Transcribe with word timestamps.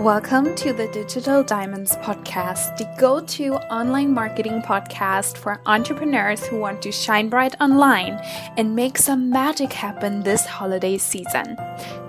Welcome 0.00 0.54
to 0.54 0.72
the 0.72 0.88
Digital 0.88 1.42
Diamonds 1.44 1.94
Podcast, 1.96 2.78
the 2.78 2.90
go 2.98 3.20
to 3.20 3.56
online 3.70 4.14
marketing 4.14 4.62
podcast 4.62 5.36
for 5.36 5.60
entrepreneurs 5.66 6.46
who 6.46 6.58
want 6.58 6.80
to 6.80 6.90
shine 6.90 7.28
bright 7.28 7.54
online 7.60 8.18
and 8.56 8.74
make 8.74 8.96
some 8.96 9.28
magic 9.28 9.70
happen 9.74 10.22
this 10.22 10.46
holiday 10.46 10.96
season. 10.96 11.58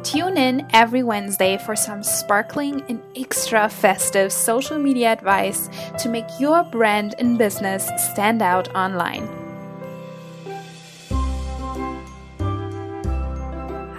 Tune 0.04 0.38
in 0.38 0.66
every 0.72 1.04
Wednesday 1.04 1.58
for 1.58 1.76
some 1.76 2.02
sparkling 2.02 2.82
and 2.88 3.04
extra 3.18 3.68
festive 3.68 4.32
social 4.32 4.80
media 4.80 5.12
advice 5.12 5.70
to 6.00 6.08
make 6.08 6.28
your 6.40 6.64
brand 6.64 7.16
and 7.20 7.38
business 7.38 7.90
stand 7.98 8.42
out 8.42 8.74
online. 8.74 9.41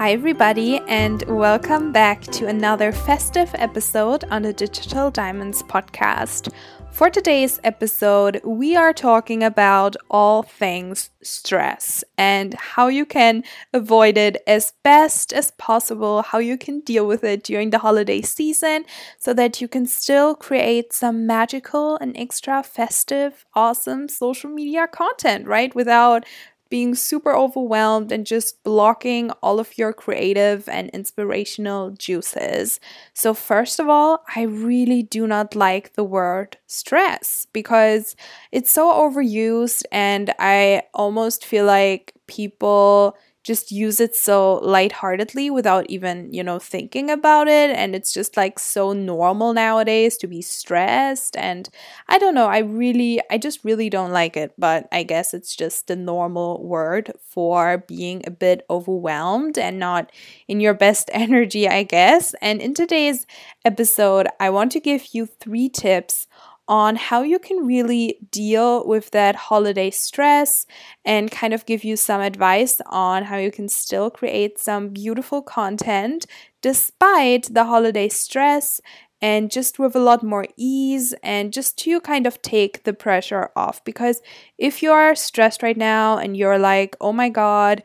Hi, 0.02 0.10
everybody, 0.10 0.80
and 0.88 1.22
welcome 1.28 1.92
back 1.92 2.22
to 2.22 2.48
another 2.48 2.90
festive 2.90 3.48
episode 3.54 4.24
on 4.32 4.42
the 4.42 4.52
Digital 4.52 5.12
Diamonds 5.12 5.62
podcast. 5.62 6.52
For 6.90 7.08
today's 7.08 7.60
episode, 7.64 8.40
we 8.44 8.76
are 8.76 8.92
talking 8.92 9.42
about 9.42 9.96
all 10.10 10.42
things 10.42 11.08
stress 11.22 12.02
and 12.18 12.52
how 12.54 12.88
you 12.88 13.06
can 13.06 13.44
avoid 13.72 14.18
it 14.18 14.42
as 14.46 14.74
best 14.82 15.32
as 15.32 15.52
possible, 15.52 16.20
how 16.20 16.38
you 16.38 16.58
can 16.58 16.80
deal 16.80 17.06
with 17.06 17.24
it 17.24 17.44
during 17.44 17.70
the 17.70 17.78
holiday 17.78 18.20
season 18.20 18.84
so 19.18 19.32
that 19.32 19.60
you 19.60 19.68
can 19.68 19.86
still 19.86 20.34
create 20.34 20.92
some 20.92 21.26
magical 21.26 21.96
and 21.96 22.14
extra 22.16 22.62
festive, 22.62 23.46
awesome 23.54 24.08
social 24.08 24.50
media 24.50 24.86
content, 24.86 25.46
right? 25.46 25.74
Without 25.74 26.26
being 26.72 26.94
super 26.96 27.36
overwhelmed 27.36 28.10
and 28.10 28.26
just 28.26 28.64
blocking 28.64 29.30
all 29.42 29.60
of 29.60 29.76
your 29.78 29.92
creative 29.92 30.68
and 30.70 30.88
inspirational 30.90 31.90
juices. 31.90 32.80
So, 33.14 33.34
first 33.34 33.78
of 33.78 33.90
all, 33.90 34.24
I 34.34 34.42
really 34.42 35.02
do 35.02 35.26
not 35.26 35.54
like 35.54 35.92
the 35.94 36.04
word 36.04 36.56
stress 36.66 37.46
because 37.52 38.16
it's 38.52 38.72
so 38.72 38.90
overused, 38.92 39.82
and 39.92 40.32
I 40.38 40.84
almost 40.94 41.44
feel 41.44 41.66
like 41.66 42.14
people 42.26 43.16
just 43.42 43.72
use 43.72 44.00
it 44.00 44.14
so 44.14 44.54
lightheartedly 44.62 45.50
without 45.50 45.88
even, 45.90 46.32
you 46.32 46.44
know, 46.44 46.58
thinking 46.58 47.10
about 47.10 47.48
it. 47.48 47.70
And 47.70 47.94
it's 47.94 48.12
just 48.12 48.36
like 48.36 48.58
so 48.58 48.92
normal 48.92 49.52
nowadays 49.52 50.16
to 50.18 50.28
be 50.28 50.42
stressed. 50.42 51.36
And 51.36 51.68
I 52.08 52.18
don't 52.18 52.34
know, 52.34 52.46
I 52.46 52.58
really, 52.58 53.20
I 53.30 53.38
just 53.38 53.64
really 53.64 53.90
don't 53.90 54.12
like 54.12 54.36
it. 54.36 54.52
But 54.56 54.86
I 54.92 55.02
guess 55.02 55.34
it's 55.34 55.56
just 55.56 55.88
the 55.88 55.96
normal 55.96 56.62
word 56.64 57.12
for 57.18 57.78
being 57.88 58.22
a 58.26 58.30
bit 58.30 58.64
overwhelmed 58.70 59.58
and 59.58 59.78
not 59.78 60.12
in 60.46 60.60
your 60.60 60.74
best 60.74 61.10
energy, 61.14 61.68
I 61.68 61.82
guess. 61.82 62.34
And 62.40 62.60
in 62.60 62.74
today's 62.74 63.26
episode, 63.64 64.28
I 64.40 64.50
want 64.50 64.72
to 64.72 64.80
give 64.80 65.08
you 65.14 65.26
three 65.26 65.68
tips 65.68 66.26
on 66.68 66.96
how 66.96 67.22
you 67.22 67.38
can 67.38 67.66
really 67.66 68.18
deal 68.30 68.86
with 68.86 69.10
that 69.10 69.34
holiday 69.34 69.90
stress 69.90 70.64
and 71.04 71.30
kind 71.30 71.52
of 71.52 71.66
give 71.66 71.84
you 71.84 71.96
some 71.96 72.20
advice 72.20 72.80
on 72.86 73.24
how 73.24 73.36
you 73.36 73.50
can 73.50 73.68
still 73.68 74.10
create 74.10 74.58
some 74.58 74.88
beautiful 74.88 75.42
content 75.42 76.26
despite 76.60 77.52
the 77.52 77.64
holiday 77.64 78.08
stress 78.08 78.80
and 79.20 79.50
just 79.50 79.78
with 79.78 79.94
a 79.94 80.00
lot 80.00 80.22
more 80.22 80.46
ease 80.56 81.14
and 81.22 81.52
just 81.52 81.78
to 81.78 82.00
kind 82.00 82.26
of 82.26 82.42
take 82.42 82.82
the 82.82 82.92
pressure 82.92 83.50
off. 83.54 83.82
Because 83.84 84.20
if 84.58 84.82
you 84.82 84.90
are 84.90 85.14
stressed 85.14 85.62
right 85.62 85.76
now 85.76 86.18
and 86.18 86.36
you're 86.36 86.58
like 86.58 86.96
oh 87.00 87.12
my 87.12 87.28
god 87.28 87.82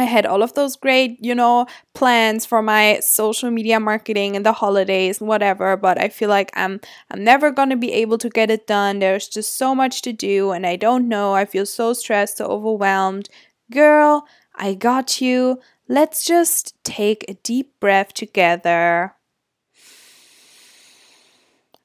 I 0.00 0.04
had 0.04 0.24
all 0.24 0.42
of 0.42 0.54
those 0.54 0.76
great, 0.76 1.22
you 1.22 1.34
know, 1.34 1.66
plans 1.94 2.46
for 2.46 2.62
my 2.62 3.00
social 3.00 3.50
media 3.50 3.78
marketing 3.78 4.34
and 4.34 4.46
the 4.46 4.54
holidays 4.54 5.20
and 5.20 5.28
whatever, 5.28 5.76
but 5.76 6.00
I 6.00 6.08
feel 6.08 6.30
like 6.30 6.50
I'm 6.54 6.80
I'm 7.10 7.22
never 7.22 7.50
going 7.50 7.68
to 7.70 7.76
be 7.76 7.92
able 7.92 8.18
to 8.18 8.30
get 8.30 8.50
it 8.50 8.66
done. 8.66 8.98
There's 8.98 9.28
just 9.28 9.56
so 9.56 9.74
much 9.74 10.02
to 10.02 10.12
do 10.12 10.50
and 10.52 10.66
I 10.66 10.76
don't 10.76 11.08
know. 11.08 11.34
I 11.34 11.44
feel 11.44 11.66
so 11.66 11.92
stressed, 11.92 12.38
so 12.38 12.46
overwhelmed. 12.46 13.28
Girl, 13.70 14.26
I 14.54 14.74
got 14.74 15.20
you. 15.20 15.60
Let's 15.86 16.24
just 16.24 16.74
take 16.82 17.26
a 17.28 17.34
deep 17.34 17.78
breath 17.78 18.14
together. 18.14 19.14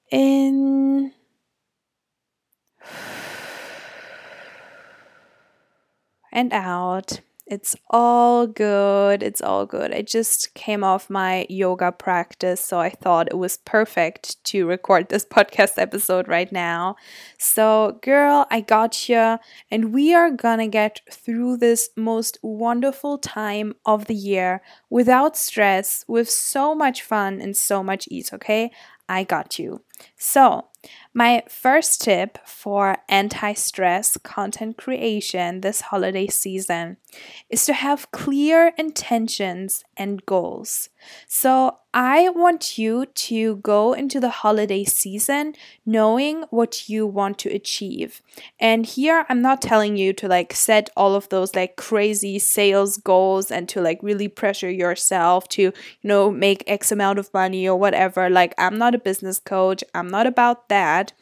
In 0.09 1.11
and 6.31 6.53
out. 6.53 7.19
It's 7.47 7.75
all 7.91 8.47
good. 8.47 9.21
It's 9.21 9.39
all 9.39 9.67
good. 9.67 9.93
I 9.93 10.01
just 10.01 10.55
came 10.55 10.83
off 10.83 11.11
my 11.11 11.45
yoga 11.47 11.91
practice, 11.91 12.59
so 12.59 12.79
I 12.79 12.89
thought 12.89 13.27
it 13.29 13.37
was 13.37 13.57
perfect 13.57 14.43
to 14.45 14.65
record 14.65 15.09
this 15.09 15.25
podcast 15.35 15.73
episode 15.77 16.27
right 16.27 16.51
now. 16.51 16.95
So, 17.37 17.99
girl, 18.01 18.47
I 18.49 18.61
got 18.61 19.07
you, 19.07 19.37
and 19.69 19.93
we 19.93 20.11
are 20.15 20.31
gonna 20.31 20.67
get 20.67 21.01
through 21.11 21.57
this 21.57 21.89
most 21.95 22.39
wonderful 22.41 23.19
time 23.19 23.75
of 23.85 24.05
the 24.05 24.15
year 24.15 24.63
without 24.89 25.37
stress, 25.37 26.03
with 26.07 26.27
so 26.29 26.73
much 26.73 27.03
fun 27.03 27.39
and 27.39 27.55
so 27.55 27.83
much 27.83 28.07
ease, 28.09 28.33
okay? 28.33 28.71
I 29.07 29.23
got 29.23 29.59
you. 29.59 29.81
So, 30.17 30.65
my 31.13 31.43
first 31.47 32.01
tip 32.01 32.37
for 32.45 32.97
anti 33.07 33.53
stress 33.53 34.17
content 34.17 34.77
creation 34.77 35.61
this 35.61 35.81
holiday 35.81 36.27
season 36.27 36.97
is 37.49 37.65
to 37.65 37.73
have 37.73 38.11
clear 38.11 38.73
intentions 38.77 39.83
and 39.97 40.25
goals. 40.25 40.89
So, 41.27 41.77
I 41.97 42.27
want 42.27 42.77
you 42.77 43.05
to 43.05 43.55
go 43.57 43.93
into 43.93 44.19
the 44.19 44.29
holiday 44.29 44.83
season 44.83 45.53
knowing 45.85 46.43
what 46.49 46.89
you 46.89 47.07
want 47.07 47.39
to 47.39 47.49
achieve. 47.49 48.21
And 48.59 48.85
here 48.85 49.25
I'm 49.29 49.41
not 49.41 49.61
telling 49.61 49.95
you 49.95 50.11
to 50.11 50.27
like 50.27 50.51
set 50.51 50.89
all 50.97 51.15
of 51.15 51.29
those 51.29 51.55
like 51.55 51.77
crazy 51.77 52.37
sales 52.37 52.97
goals 52.97 53.49
and 53.49 53.69
to 53.69 53.79
like 53.79 53.99
really 54.03 54.27
pressure 54.27 54.69
yourself 54.69 55.47
to, 55.49 55.61
you 55.61 55.73
know, 56.03 56.29
make 56.29 56.65
X 56.67 56.91
amount 56.91 57.17
of 57.17 57.33
money 57.33 57.65
or 57.65 57.77
whatever. 57.77 58.29
Like, 58.29 58.53
I'm 58.57 58.77
not 58.77 58.93
a 58.93 58.99
business 58.99 59.39
coach, 59.39 59.81
I'm 59.93 60.09
not 60.09 60.27
about 60.27 60.69
that. 60.69 61.13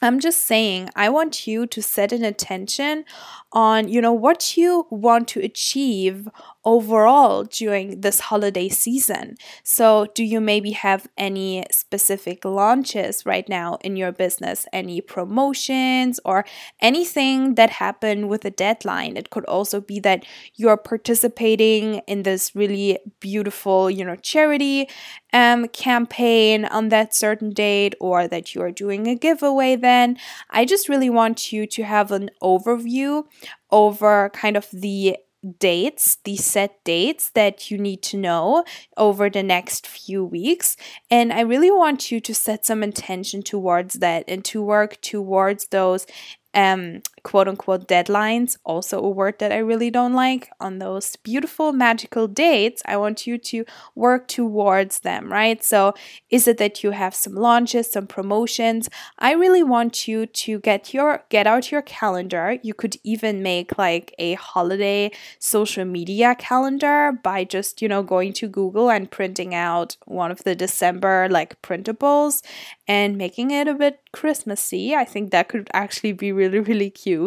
I'm 0.00 0.20
just 0.20 0.44
saying, 0.44 0.90
I 0.94 1.08
want 1.08 1.46
you 1.46 1.66
to 1.66 1.82
set 1.82 2.12
an 2.12 2.22
attention 2.24 3.04
on, 3.52 3.88
you 3.88 4.00
know, 4.00 4.12
what 4.12 4.56
you 4.56 4.86
want 4.90 5.26
to 5.28 5.40
achieve 5.40 6.28
overall 6.68 7.44
during 7.44 8.02
this 8.02 8.20
holiday 8.20 8.68
season. 8.68 9.36
So, 9.62 10.06
do 10.14 10.22
you 10.22 10.38
maybe 10.38 10.72
have 10.72 11.08
any 11.16 11.64
specific 11.70 12.44
launches 12.44 13.24
right 13.24 13.48
now 13.48 13.78
in 13.82 13.96
your 13.96 14.12
business? 14.12 14.66
Any 14.70 15.00
promotions 15.00 16.20
or 16.26 16.44
anything 16.80 17.54
that 17.54 17.70
happened 17.70 18.28
with 18.28 18.44
a 18.44 18.50
deadline? 18.50 19.16
It 19.16 19.30
could 19.30 19.46
also 19.46 19.80
be 19.80 19.98
that 20.00 20.26
you're 20.56 20.76
participating 20.76 22.02
in 22.06 22.24
this 22.24 22.54
really 22.54 22.98
beautiful, 23.18 23.90
you 23.90 24.04
know, 24.04 24.16
charity 24.16 24.90
um, 25.32 25.68
campaign 25.68 26.66
on 26.66 26.90
that 26.90 27.14
certain 27.14 27.50
date 27.50 27.94
or 27.98 28.28
that 28.28 28.54
you 28.54 28.60
are 28.60 28.70
doing 28.70 29.06
a 29.06 29.14
giveaway 29.14 29.74
then. 29.74 30.18
I 30.50 30.66
just 30.66 30.88
really 30.88 31.10
want 31.10 31.50
you 31.50 31.66
to 31.66 31.82
have 31.84 32.12
an 32.12 32.28
overview 32.42 33.24
over 33.70 34.30
kind 34.30 34.56
of 34.56 34.68
the 34.72 35.16
dates, 35.58 36.18
the 36.24 36.36
set 36.36 36.82
dates 36.84 37.30
that 37.30 37.70
you 37.70 37.78
need 37.78 38.02
to 38.02 38.16
know 38.16 38.64
over 38.96 39.30
the 39.30 39.42
next 39.42 39.86
few 39.86 40.24
weeks. 40.24 40.76
And 41.10 41.32
I 41.32 41.40
really 41.40 41.70
want 41.70 42.10
you 42.10 42.20
to 42.20 42.34
set 42.34 42.66
some 42.66 42.82
intention 42.82 43.42
towards 43.42 43.94
that 43.94 44.24
and 44.28 44.44
to 44.46 44.62
work 44.62 45.00
towards 45.00 45.68
those 45.68 46.06
um, 46.54 47.02
quote 47.28 47.46
unquote 47.46 47.86
deadlines, 47.86 48.56
also 48.64 48.98
a 48.98 49.10
word 49.10 49.38
that 49.38 49.52
I 49.52 49.58
really 49.58 49.90
don't 49.90 50.14
like. 50.14 50.48
On 50.60 50.78
those 50.78 51.16
beautiful 51.16 51.74
magical 51.74 52.26
dates, 52.26 52.80
I 52.86 52.96
want 52.96 53.26
you 53.26 53.36
to 53.36 53.66
work 53.94 54.28
towards 54.28 55.00
them, 55.00 55.30
right? 55.30 55.62
So, 55.62 55.92
is 56.30 56.48
it 56.48 56.56
that 56.56 56.82
you 56.82 56.92
have 56.92 57.14
some 57.14 57.34
launches, 57.34 57.92
some 57.92 58.06
promotions? 58.06 58.88
I 59.18 59.32
really 59.32 59.62
want 59.62 60.08
you 60.08 60.24
to 60.24 60.58
get 60.60 60.94
your 60.94 61.24
get 61.28 61.46
out 61.46 61.70
your 61.70 61.82
calendar. 61.82 62.56
You 62.62 62.72
could 62.72 62.96
even 63.04 63.42
make 63.42 63.76
like 63.76 64.14
a 64.18 64.32
holiday 64.34 65.10
social 65.38 65.84
media 65.84 66.34
calendar 66.34 67.12
by 67.22 67.44
just, 67.44 67.82
you 67.82 67.88
know, 67.88 68.02
going 68.02 68.32
to 68.40 68.48
Google 68.48 68.90
and 68.90 69.10
printing 69.10 69.54
out 69.54 69.98
one 70.06 70.30
of 70.30 70.44
the 70.44 70.54
December 70.54 71.28
like 71.30 71.60
printables 71.60 72.42
and 72.86 73.18
making 73.18 73.50
it 73.50 73.68
a 73.68 73.74
bit 73.74 74.00
Christmassy. 74.12 74.96
I 74.96 75.04
think 75.04 75.30
that 75.30 75.50
could 75.50 75.68
actually 75.74 76.12
be 76.12 76.32
really 76.32 76.60
really 76.60 76.88
cute 76.88 77.17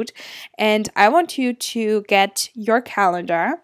and 0.57 0.89
I 0.95 1.09
want 1.09 1.37
you 1.37 1.53
to 1.53 2.01
get 2.07 2.49
your 2.53 2.81
calendar 2.81 3.61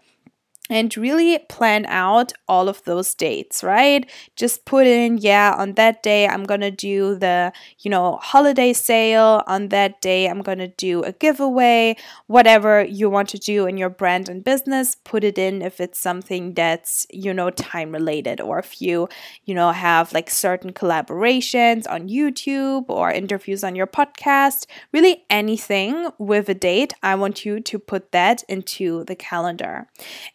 and 0.69 0.95
really 0.97 1.39
plan 1.49 1.85
out 1.87 2.33
all 2.47 2.69
of 2.69 2.83
those 2.83 3.13
dates, 3.13 3.63
right? 3.63 4.09
Just 4.35 4.65
put 4.65 4.87
in, 4.87 5.17
yeah, 5.17 5.53
on 5.57 5.73
that 5.73 6.03
day 6.03 6.27
I'm 6.27 6.43
going 6.43 6.61
to 6.61 6.71
do 6.71 7.15
the, 7.15 7.53
you 7.79 7.91
know, 7.91 8.17
holiday 8.21 8.73
sale. 8.73 9.43
On 9.47 9.69
that 9.69 10.01
day 10.01 10.27
I'm 10.27 10.41
going 10.41 10.57
to 10.59 10.67
do 10.67 11.03
a 11.03 11.11
giveaway. 11.11 11.95
Whatever 12.27 12.83
you 12.83 13.09
want 13.09 13.29
to 13.29 13.37
do 13.37 13.65
in 13.65 13.77
your 13.77 13.89
brand 13.89 14.29
and 14.29 14.43
business, 14.43 14.95
put 14.95 15.23
it 15.23 15.37
in 15.37 15.61
if 15.61 15.79
it's 15.79 15.99
something 15.99 16.53
that's, 16.53 17.07
you 17.11 17.33
know, 17.33 17.49
time 17.49 17.91
related 17.91 18.41
or 18.41 18.59
if 18.59 18.81
you, 18.81 19.07
you 19.45 19.53
know, 19.53 19.71
have 19.71 20.13
like 20.13 20.29
certain 20.29 20.73
collaborations 20.73 21.89
on 21.89 22.09
YouTube 22.09 22.85
or 22.89 23.11
interviews 23.11 23.63
on 23.63 23.75
your 23.75 23.87
podcast, 23.87 24.65
really 24.91 25.23
anything 25.29 26.09
with 26.17 26.49
a 26.49 26.53
date, 26.53 26.93
I 27.03 27.15
want 27.15 27.45
you 27.45 27.59
to 27.59 27.79
put 27.79 28.11
that 28.11 28.43
into 28.47 29.03
the 29.05 29.15
calendar. 29.15 29.87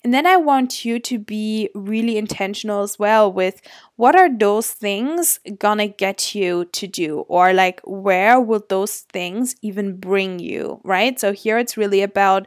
And 0.03 0.13
then 0.13 0.22
then 0.23 0.33
I 0.33 0.37
want 0.37 0.85
you 0.85 0.99
to 1.01 1.19
be 1.19 1.69
really 1.75 2.17
intentional 2.17 2.83
as 2.83 2.99
well 2.99 3.33
with 3.33 3.61
what 3.97 4.15
are 4.15 4.31
those 4.35 4.71
things 4.71 5.41
gonna 5.59 5.89
get 5.89 6.35
you 6.35 6.67
to 6.67 6.87
do, 6.87 7.21
or 7.29 7.53
like 7.53 7.81
where 7.85 8.41
will 8.41 8.65
those 8.69 9.01
things 9.01 9.57
even 9.63 9.97
bring 9.97 10.39
you, 10.39 10.81
right? 10.85 11.19
So 11.19 11.33
here 11.33 11.59
it's 11.59 11.77
really 11.77 12.03
about 12.03 12.47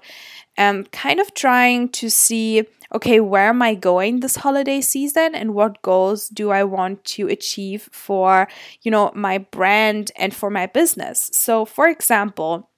um, 0.58 0.86
kind 0.86 1.20
of 1.20 1.34
trying 1.34 1.90
to 1.90 2.10
see 2.10 2.66
okay, 2.94 3.20
where 3.20 3.50
am 3.50 3.62
I 3.62 3.74
going 3.76 4.20
this 4.20 4.38
holiday 4.38 4.80
season 4.80 5.36
and 5.36 5.54
what 5.54 5.82
goals 5.82 6.30
do 6.30 6.52
I 6.52 6.64
want 6.64 7.04
to 7.06 7.28
achieve 7.28 7.90
for, 7.92 8.48
you 8.84 8.92
know, 8.92 9.12
my 9.14 9.40
brand 9.40 10.12
and 10.18 10.34
for 10.34 10.50
my 10.50 10.68
business. 10.68 11.30
So, 11.34 11.66
for 11.66 11.88
example, 11.90 12.70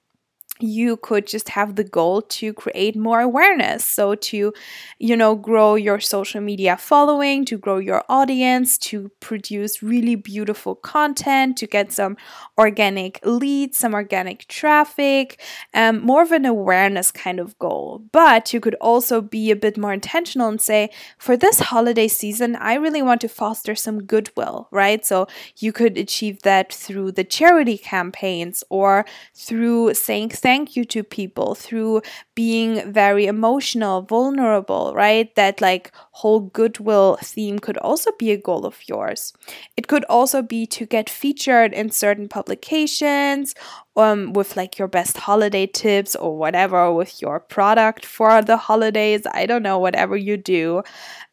you 0.60 0.98
could 0.98 1.28
just 1.28 1.50
have 1.50 1.76
the 1.76 1.84
goal 1.84 2.22
to 2.22 2.54
create 2.54 2.96
more 2.96 3.22
awareness. 3.22 3.86
So 3.86 4.16
to 4.16 4.54
you 5.00 5.16
know 5.16 5.36
grow 5.36 5.76
your 5.76 6.00
social 6.00 6.42
media 6.42 6.78
following 6.78 7.46
to 7.46 7.58
grow 7.58 7.78
your 7.78 8.04
audience 8.10 8.78
to 8.78 9.10
produce 9.20 9.84
really 9.84 10.16
beautiful 10.16 10.76
content 10.76 11.58
to 11.58 11.68
get 11.68 11.92
some 11.92 12.18
organic 12.58 13.20
leads 13.24 13.78
some 13.78 13.94
organic 13.94 14.48
traffic 14.48 15.40
um, 15.74 16.02
more 16.02 16.24
of 16.24 16.32
an 16.32 16.46
awareness 16.46 17.12
kind 17.12 17.40
of 17.40 17.58
goal. 17.60 18.04
But 18.12 18.54
you 18.54 18.60
could 18.60 18.76
also 18.76 19.22
be 19.22 19.52
a 19.52 19.56
bit 19.56 19.78
more 19.78 19.94
intentional 19.94 20.50
and 20.50 20.62
say 20.62 20.90
for 21.18 21.36
this 21.38 21.60
holiday 21.60 22.08
season 22.08 22.56
i 22.56 22.74
really 22.76 23.02
want 23.02 23.22
to 23.22 23.28
foster 23.30 23.76
some 23.76 24.04
goodwill 24.04 24.68
right? 24.72 25.06
So 25.06 25.28
you 25.58 25.72
could 25.72 25.98
achieve 25.98 26.42
that 26.44 26.74
through 26.74 27.14
the 27.14 27.24
charity 27.24 27.78
campaigns 27.78 28.64
or 28.70 29.06
through 29.34 29.94
saying 29.94 30.32
thank 30.48 30.78
you 30.78 30.86
to 30.86 31.04
people 31.04 31.56
through 31.56 32.02
being 32.34 32.94
very 32.94 33.26
emotional, 33.26 34.02
vulnerable, 34.02 34.94
right? 34.96 35.36
That 35.36 35.60
like 35.60 35.92
whole 36.22 36.40
goodwill 36.40 37.18
theme 37.22 37.60
could 37.60 37.78
also 37.80 38.12
be 38.18 38.32
a 38.32 38.38
goal 38.38 38.66
of 38.66 38.78
yours. 38.88 39.34
It 39.76 39.90
could 39.90 40.06
also 40.06 40.42
be 40.42 40.66
to 40.68 40.86
get 40.86 41.10
featured 41.10 41.74
in 41.74 41.92
certain 41.92 42.30
publications 42.30 43.56
um, 43.98 44.32
with 44.32 44.56
like 44.56 44.80
your 44.80 44.88
best 44.88 45.18
holiday 45.18 45.68
tips 45.68 46.16
or 46.16 46.38
whatever 46.38 46.94
with 46.94 47.22
your 47.22 47.42
product 47.42 48.06
for 48.06 48.42
the 48.42 48.56
holidays. 48.56 49.24
I 49.34 49.48
don't 49.48 49.64
know, 49.64 49.80
whatever 49.80 50.16
you 50.16 50.38
do. 50.38 50.82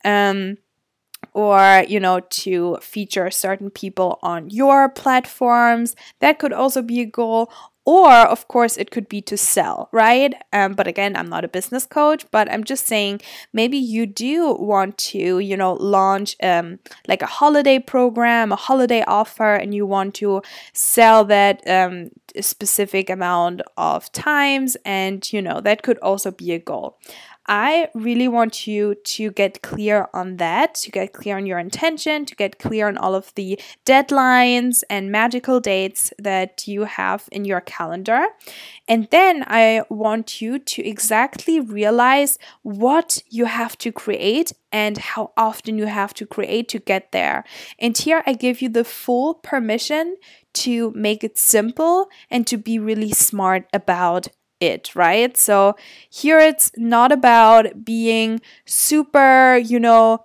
Um, 0.05 0.57
or 1.33 1.85
you 1.89 1.99
know 1.99 2.21
to 2.31 2.77
feature 2.83 3.31
certain 3.31 3.71
people 3.71 4.19
on 4.23 4.51
your 4.51 4.89
platforms 4.89 5.97
that 6.21 6.39
could 6.39 6.53
also 6.53 6.83
be 6.83 7.01
a 7.01 7.07
goal 7.07 7.51
or, 7.85 8.11
of 8.11 8.49
course, 8.49 8.77
it 8.77 8.91
could 8.91 9.09
be 9.09 9.21
to 9.23 9.37
sell, 9.37 9.89
right? 9.93 10.35
Um, 10.53 10.73
but 10.73 10.87
again, 10.87 11.17
I'm 11.17 11.29
not 11.29 11.45
a 11.45 11.49
business 11.49 11.85
coach, 11.85 12.25
but 12.31 12.51
I'm 12.51 12.65
just 12.65 12.87
saying 12.87 13.21
maybe 13.53 13.77
you 13.77 14.07
do 14.07 14.55
want 14.55 14.97
to, 14.99 15.39
you 15.39 15.57
know, 15.57 15.75
launch 15.75 16.37
um, 16.43 16.79
like 17.07 17.21
a 17.21 17.27
holiday 17.27 17.79
program, 17.79 18.53
a 18.53 18.57
holiday 18.57 19.05
offer, 19.07 19.55
and 19.55 19.75
you 19.75 19.85
want 19.87 20.15
to 20.15 20.43
sell 20.73 21.25
that 21.27 21.67
um, 21.69 22.11
specific 22.41 23.11
amount 23.11 23.61
of 23.77 24.11
times. 24.13 24.77
And, 24.85 25.31
you 25.33 25.43
know, 25.43 25.61
that 25.61 25.83
could 25.83 25.99
also 25.99 26.31
be 26.31 26.53
a 26.53 26.59
goal. 26.59 26.99
I 27.47 27.89
really 27.95 28.29
want 28.29 28.67
you 28.67 28.95
to 28.95 29.31
get 29.31 29.63
clear 29.63 30.09
on 30.15 30.37
that, 30.39 30.75
to 30.77 30.91
get 30.91 31.13
clear 31.13 31.37
on 31.37 31.47
your 31.47 31.59
intention, 31.59 32.25
to 32.27 32.35
get 32.35 32.59
clear 32.59 32.89
on 32.89 32.97
all 32.97 33.15
of 33.15 33.35
the 33.35 33.61
deadlines 33.85 34.83
and 34.89 35.13
magical 35.13 35.61
dates 35.61 36.13
that 36.19 36.67
you 36.67 36.85
have 36.85 37.29
in 37.31 37.45
your 37.45 37.61
calendar. 37.61 38.27
And 38.89 39.09
then 39.11 39.45
I 39.47 39.83
want 39.91 40.41
you 40.41 40.59
to 40.59 40.87
exactly 40.87 41.61
realize 41.61 42.39
what 42.63 43.23
you 43.29 43.45
have 43.45 43.77
to 43.79 43.93
create 43.93 44.53
and 44.73 44.99
how 44.99 45.33
often 45.37 45.79
you 45.79 45.87
have 45.87 46.15
to 46.15 46.27
create 46.27 46.69
to 46.69 46.79
get 46.79 47.13
there. 47.13 47.45
And 47.79 47.97
here 47.97 48.23
I 48.27 48.33
give 48.33 48.63
you 48.63 48.69
the 48.69 48.85
full 48.85 49.35
permission 49.35 50.17
to 50.55 50.93
make 50.93 51.23
it 51.23 51.39
simple 51.39 52.09
and 52.31 52.47
to 52.47 52.57
be 52.57 52.79
really 52.79 53.13
smart 53.13 53.67
about 53.73 54.29
it, 54.65 54.95
right? 54.95 55.37
So 55.37 55.77
here 56.11 56.39
it's 56.39 56.71
not 56.77 57.13
about 57.13 57.85
being 57.85 58.41
super, 58.65 59.57
you 59.57 59.79
know, 59.79 60.25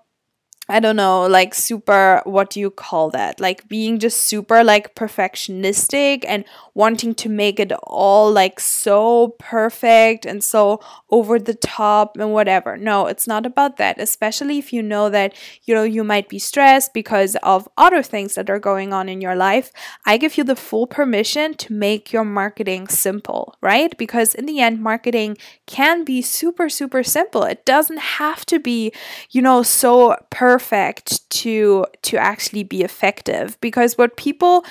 I 0.71 0.79
don't 0.79 0.95
know, 0.95 1.25
like 1.25 1.55
super, 1.55 2.21
what 2.25 2.51
do 2.51 2.59
you 2.59 2.69
call 2.69 3.09
that? 3.09 3.39
Like 3.39 3.67
being 3.67 3.97
just 3.97 4.21
super 4.21 4.63
like 4.63 4.93
perfectionistic 4.93 6.23
and 6.27 6.45
wanting 6.75 7.15
to 7.15 7.27
make 7.27 7.59
it 7.59 7.71
all 7.83 8.31
like 8.31 8.59
so 8.59 9.35
perfect 9.39 10.27
and 10.27 10.43
so 10.43 10.79
over 11.09 11.39
the 11.39 11.55
top 11.55 12.17
and 12.17 12.31
whatever. 12.31 12.77
No, 12.77 13.07
it's 13.07 13.25
not 13.25 13.47
about 13.47 13.77
that, 13.77 13.99
especially 13.99 14.59
if 14.59 14.71
you 14.71 14.83
know 14.83 15.09
that, 15.09 15.33
you 15.63 15.73
know, 15.73 15.81
you 15.81 16.03
might 16.03 16.29
be 16.29 16.37
stressed 16.37 16.93
because 16.93 17.35
of 17.41 17.67
other 17.75 18.03
things 18.03 18.35
that 18.35 18.47
are 18.47 18.59
going 18.59 18.93
on 18.93 19.09
in 19.09 19.21
your 19.21 19.35
life. 19.35 19.71
I 20.05 20.17
give 20.17 20.37
you 20.37 20.43
the 20.43 20.55
full 20.55 20.85
permission 20.85 21.55
to 21.55 21.73
make 21.73 22.13
your 22.13 22.23
marketing 22.23 22.89
simple, 22.89 23.55
right? 23.59 23.97
Because 23.97 24.35
in 24.35 24.45
the 24.45 24.59
end, 24.59 24.83
marketing 24.83 25.35
can 25.65 26.03
be 26.03 26.21
super, 26.21 26.69
super 26.69 27.01
simple. 27.01 27.41
It 27.41 27.65
doesn't 27.65 27.97
have 27.97 28.45
to 28.45 28.59
be, 28.59 28.93
you 29.31 29.41
know, 29.41 29.63
so 29.63 30.15
perfect 30.29 30.58
perfect 30.59 31.29
to 31.29 31.85
to 32.01 32.17
actually 32.17 32.63
be 32.63 32.83
effective. 32.83 33.59
Because 33.61 33.97
what 33.97 34.17
people 34.17 34.65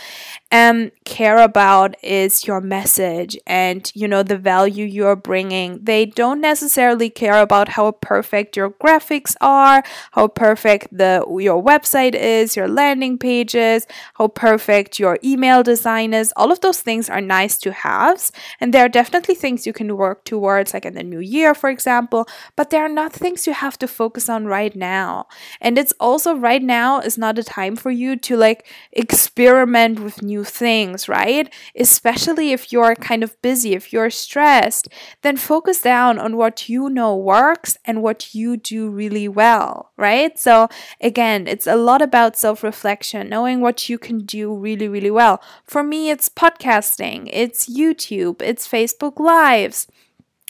um 0.50 0.90
care 1.04 1.38
about 1.38 1.94
is 2.02 2.46
your 2.46 2.60
message 2.60 3.36
and 3.46 3.92
you 3.94 4.08
know 4.08 4.22
the 4.22 4.38
value 4.38 4.84
you're 4.84 5.16
bringing. 5.16 5.78
They 5.84 6.06
don't 6.06 6.40
necessarily 6.40 7.10
care 7.10 7.40
about 7.40 7.70
how 7.70 7.92
perfect 7.92 8.56
your 8.56 8.70
graphics 8.70 9.34
are 9.40 9.82
how 10.12 10.28
perfect 10.28 10.88
the 10.90 11.24
your 11.38 11.62
website 11.62 12.14
is 12.14 12.56
your 12.56 12.68
landing 12.68 13.18
pages 13.18 13.86
how 14.14 14.28
perfect 14.28 14.98
your 14.98 15.18
email 15.22 15.62
design 15.62 16.14
is. 16.14 16.32
All 16.36 16.50
of 16.50 16.60
those 16.60 16.80
things 16.80 17.10
are 17.10 17.20
nice 17.20 17.58
to 17.58 17.72
have 17.72 18.30
and 18.60 18.72
there 18.72 18.84
are 18.86 18.88
definitely 18.88 19.34
things 19.34 19.66
you 19.66 19.72
can 19.72 19.96
work 19.96 20.24
towards 20.24 20.72
like 20.72 20.86
in 20.86 20.94
the 20.94 21.02
new 21.02 21.20
year 21.20 21.54
for 21.54 21.68
example 21.68 22.26
but 22.56 22.70
they 22.70 22.78
are 22.78 22.88
not 22.88 23.12
things 23.12 23.46
you 23.46 23.52
have 23.52 23.78
to 23.78 23.88
focus 23.88 24.28
on 24.28 24.46
right 24.46 24.74
now. 24.74 25.26
And 25.60 25.78
it's 25.78 25.92
also 26.00 26.34
right 26.34 26.62
now 26.62 27.00
is 27.00 27.18
not 27.18 27.38
a 27.38 27.44
time 27.44 27.76
for 27.76 27.90
you 27.90 28.16
to 28.16 28.36
like 28.36 28.66
experiment 28.92 30.00
with 30.00 30.22
new 30.22 30.37
things, 30.44 31.08
right? 31.08 31.52
Especially 31.76 32.52
if 32.52 32.72
you're 32.72 32.94
kind 32.94 33.22
of 33.22 33.40
busy, 33.42 33.74
if 33.74 33.92
you're 33.92 34.10
stressed, 34.10 34.88
then 35.22 35.36
focus 35.36 35.82
down 35.82 36.18
on 36.18 36.36
what 36.36 36.68
you 36.68 36.88
know 36.88 37.16
works 37.16 37.76
and 37.84 38.02
what 38.02 38.34
you 38.34 38.56
do 38.56 38.88
really 38.88 39.28
well, 39.28 39.92
right? 39.96 40.38
So 40.38 40.68
again, 41.00 41.46
it's 41.46 41.66
a 41.66 41.76
lot 41.76 42.02
about 42.02 42.36
self 42.36 42.62
reflection, 42.62 43.28
knowing 43.28 43.60
what 43.60 43.88
you 43.88 43.98
can 43.98 44.20
do 44.20 44.54
really, 44.54 44.88
really 44.88 45.10
well. 45.10 45.42
For 45.64 45.82
me, 45.82 46.10
it's 46.10 46.28
podcasting, 46.28 47.28
it's 47.32 47.68
YouTube, 47.68 48.42
it's 48.42 48.68
Facebook 48.68 49.18
Lives 49.18 49.86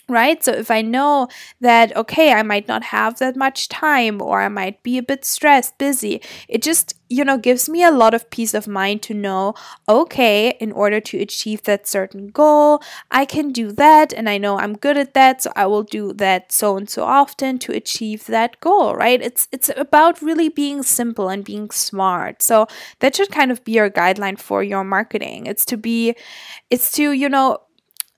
right? 0.09 0.43
So 0.43 0.51
if 0.51 0.71
I 0.71 0.81
know 0.81 1.27
that, 1.61 1.95
okay, 1.95 2.33
I 2.33 2.43
might 2.43 2.67
not 2.67 2.83
have 2.83 3.19
that 3.19 3.35
much 3.35 3.69
time 3.69 4.21
or 4.21 4.41
I 4.41 4.49
might 4.49 4.81
be 4.83 4.97
a 4.97 5.03
bit 5.03 5.23
stressed, 5.25 5.77
busy, 5.77 6.21
it 6.47 6.61
just, 6.61 6.95
you 7.09 7.23
know, 7.23 7.37
gives 7.37 7.67
me 7.69 7.83
a 7.83 7.91
lot 7.91 8.13
of 8.13 8.29
peace 8.29 8.53
of 8.53 8.67
mind 8.67 9.01
to 9.03 9.13
know, 9.13 9.53
okay, 9.87 10.55
in 10.59 10.71
order 10.71 10.99
to 10.99 11.19
achieve 11.19 11.63
that 11.63 11.87
certain 11.87 12.27
goal, 12.27 12.81
I 13.11 13.25
can 13.25 13.51
do 13.51 13.71
that 13.73 14.13
and 14.13 14.29
I 14.29 14.37
know 14.37 14.59
I'm 14.59 14.75
good 14.75 14.97
at 14.97 15.13
that, 15.13 15.43
so 15.43 15.51
I 15.55 15.65
will 15.65 15.83
do 15.83 16.13
that 16.13 16.51
so 16.51 16.77
and 16.77 16.89
so 16.89 17.03
often 17.03 17.57
to 17.59 17.71
achieve 17.71 18.25
that 18.27 18.59
goal, 18.59 18.95
right? 18.95 19.21
It's 19.21 19.47
it's 19.51 19.69
about 19.75 20.21
really 20.21 20.49
being 20.49 20.83
simple 20.83 21.29
and 21.29 21.43
being 21.43 21.69
smart. 21.71 22.41
So 22.41 22.67
that 22.99 23.15
should 23.15 23.31
kind 23.31 23.51
of 23.51 23.63
be 23.63 23.73
your 23.73 23.89
guideline 23.89 24.39
for 24.39 24.63
your 24.63 24.83
marketing. 24.83 25.45
It's 25.47 25.65
to 25.65 25.77
be 25.77 26.15
it's 26.69 26.91
to, 26.93 27.11
you 27.11 27.29
know, 27.29 27.59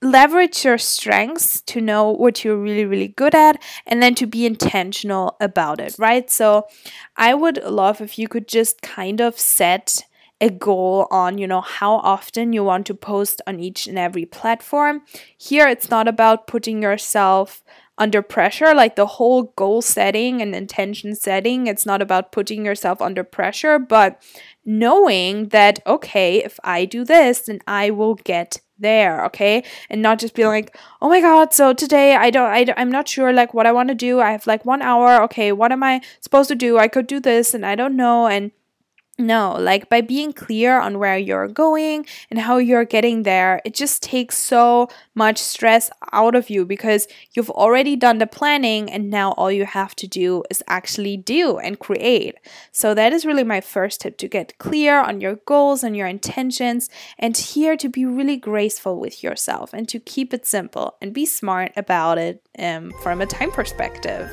leverage 0.01 0.65
your 0.65 0.77
strengths 0.77 1.61
to 1.61 1.79
know 1.79 2.09
what 2.09 2.43
you're 2.43 2.57
really, 2.57 2.85
really 2.85 3.09
good 3.09 3.35
at 3.35 3.61
and 3.85 4.01
then 4.01 4.15
to 4.15 4.25
be 4.25 4.45
intentional 4.45 5.37
about 5.39 5.79
it, 5.79 5.95
right? 5.99 6.29
So 6.29 6.67
I 7.15 7.33
would 7.33 7.63
love 7.63 8.01
if 8.01 8.17
you 8.17 8.27
could 8.27 8.47
just 8.47 8.81
kind 8.81 9.21
of 9.21 9.39
set 9.39 10.03
a 10.41 10.49
goal 10.49 11.07
on, 11.11 11.37
you 11.37 11.45
know, 11.47 11.61
how 11.61 11.97
often 11.97 12.51
you 12.51 12.63
want 12.63 12.87
to 12.87 12.95
post 12.95 13.41
on 13.45 13.59
each 13.59 13.85
and 13.85 13.99
every 13.99 14.25
platform. 14.25 15.03
Here, 15.37 15.67
it's 15.67 15.91
not 15.91 16.07
about 16.07 16.47
putting 16.47 16.81
yourself 16.81 17.63
under 17.99 18.23
pressure, 18.23 18.73
like 18.73 18.95
the 18.95 19.05
whole 19.05 19.53
goal 19.55 19.83
setting 19.83 20.41
and 20.41 20.55
intention 20.55 21.13
setting. 21.13 21.67
It's 21.67 21.85
not 21.85 22.01
about 22.01 22.31
putting 22.31 22.65
yourself 22.65 22.99
under 22.99 23.23
pressure, 23.23 23.77
but 23.77 24.19
knowing 24.65 25.49
that, 25.49 25.79
okay, 25.85 26.43
if 26.43 26.59
I 26.63 26.85
do 26.85 27.05
this, 27.05 27.41
then 27.41 27.59
I 27.67 27.91
will 27.91 28.15
get 28.15 28.59
there 28.81 29.23
okay? 29.25 29.63
And 29.89 30.01
not 30.01 30.19
just 30.19 30.33
be 30.35 30.45
like 30.45 30.77
oh 31.01 31.09
my 31.09 31.21
god 31.21 31.53
so 31.53 31.73
today 31.73 32.15
i 32.15 32.29
don't, 32.29 32.49
I 32.49 32.73
i'm 32.77 32.91
not 32.91 33.07
sure 33.07 33.31
like 33.33 33.53
what 33.53 33.65
i 33.65 33.71
want 33.71 33.89
to 33.89 33.95
do. 33.95 34.19
I 34.19 34.31
have 34.31 34.47
like 34.47 34.65
one 34.65 34.81
hour. 34.81 35.21
Okay 35.23 35.51
what 35.51 35.71
am 35.71 35.83
i 35.83 36.01
supposed 36.19 36.49
to 36.49 36.55
do? 36.55 36.77
I 36.77 36.87
could 36.87 37.07
do 37.07 37.19
this 37.19 37.53
and 37.53 37.65
i 37.65 37.75
don't 37.75 37.95
know. 37.95 38.27
And 38.27 38.51
no, 39.21 39.55
like 39.57 39.89
by 39.89 40.01
being 40.01 40.33
clear 40.33 40.79
on 40.79 40.99
where 40.99 41.17
you're 41.17 41.47
going 41.47 42.05
and 42.29 42.39
how 42.39 42.57
you're 42.57 42.85
getting 42.85 43.23
there, 43.23 43.61
it 43.63 43.73
just 43.73 44.03
takes 44.03 44.37
so 44.37 44.89
much 45.15 45.37
stress 45.37 45.89
out 46.11 46.35
of 46.35 46.49
you 46.49 46.65
because 46.65 47.07
you've 47.33 47.49
already 47.51 47.95
done 47.95 48.17
the 48.17 48.27
planning 48.27 48.91
and 48.91 49.09
now 49.09 49.31
all 49.33 49.51
you 49.51 49.65
have 49.65 49.95
to 49.95 50.07
do 50.07 50.43
is 50.49 50.63
actually 50.67 51.15
do 51.15 51.57
and 51.57 51.79
create. 51.79 52.35
So, 52.71 52.93
that 52.93 53.13
is 53.13 53.25
really 53.25 53.43
my 53.43 53.61
first 53.61 54.01
tip 54.01 54.17
to 54.17 54.27
get 54.27 54.57
clear 54.57 54.99
on 54.99 55.21
your 55.21 55.35
goals 55.45 55.83
and 55.83 55.95
your 55.95 56.07
intentions, 56.07 56.89
and 57.17 57.37
here 57.37 57.77
to 57.77 57.89
be 57.89 58.05
really 58.05 58.37
graceful 58.37 58.99
with 58.99 59.23
yourself 59.23 59.73
and 59.73 59.87
to 59.89 59.99
keep 59.99 60.33
it 60.33 60.45
simple 60.45 60.97
and 61.01 61.13
be 61.13 61.25
smart 61.25 61.71
about 61.77 62.17
it 62.17 62.41
um, 62.59 62.91
from 63.01 63.21
a 63.21 63.25
time 63.25 63.51
perspective. 63.51 64.29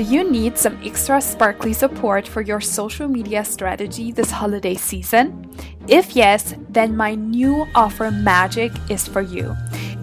Do 0.00 0.06
you 0.06 0.30
need 0.30 0.56
some 0.56 0.80
extra 0.82 1.20
sparkly 1.20 1.74
support 1.74 2.26
for 2.26 2.40
your 2.40 2.58
social 2.58 3.06
media 3.06 3.44
strategy 3.44 4.12
this 4.12 4.30
holiday 4.30 4.74
season? 4.74 5.46
If 5.88 6.16
yes, 6.16 6.54
then 6.70 6.96
my 6.96 7.14
new 7.14 7.66
offer 7.74 8.10
Magic 8.10 8.72
is 8.88 9.06
for 9.06 9.20
you. 9.20 9.54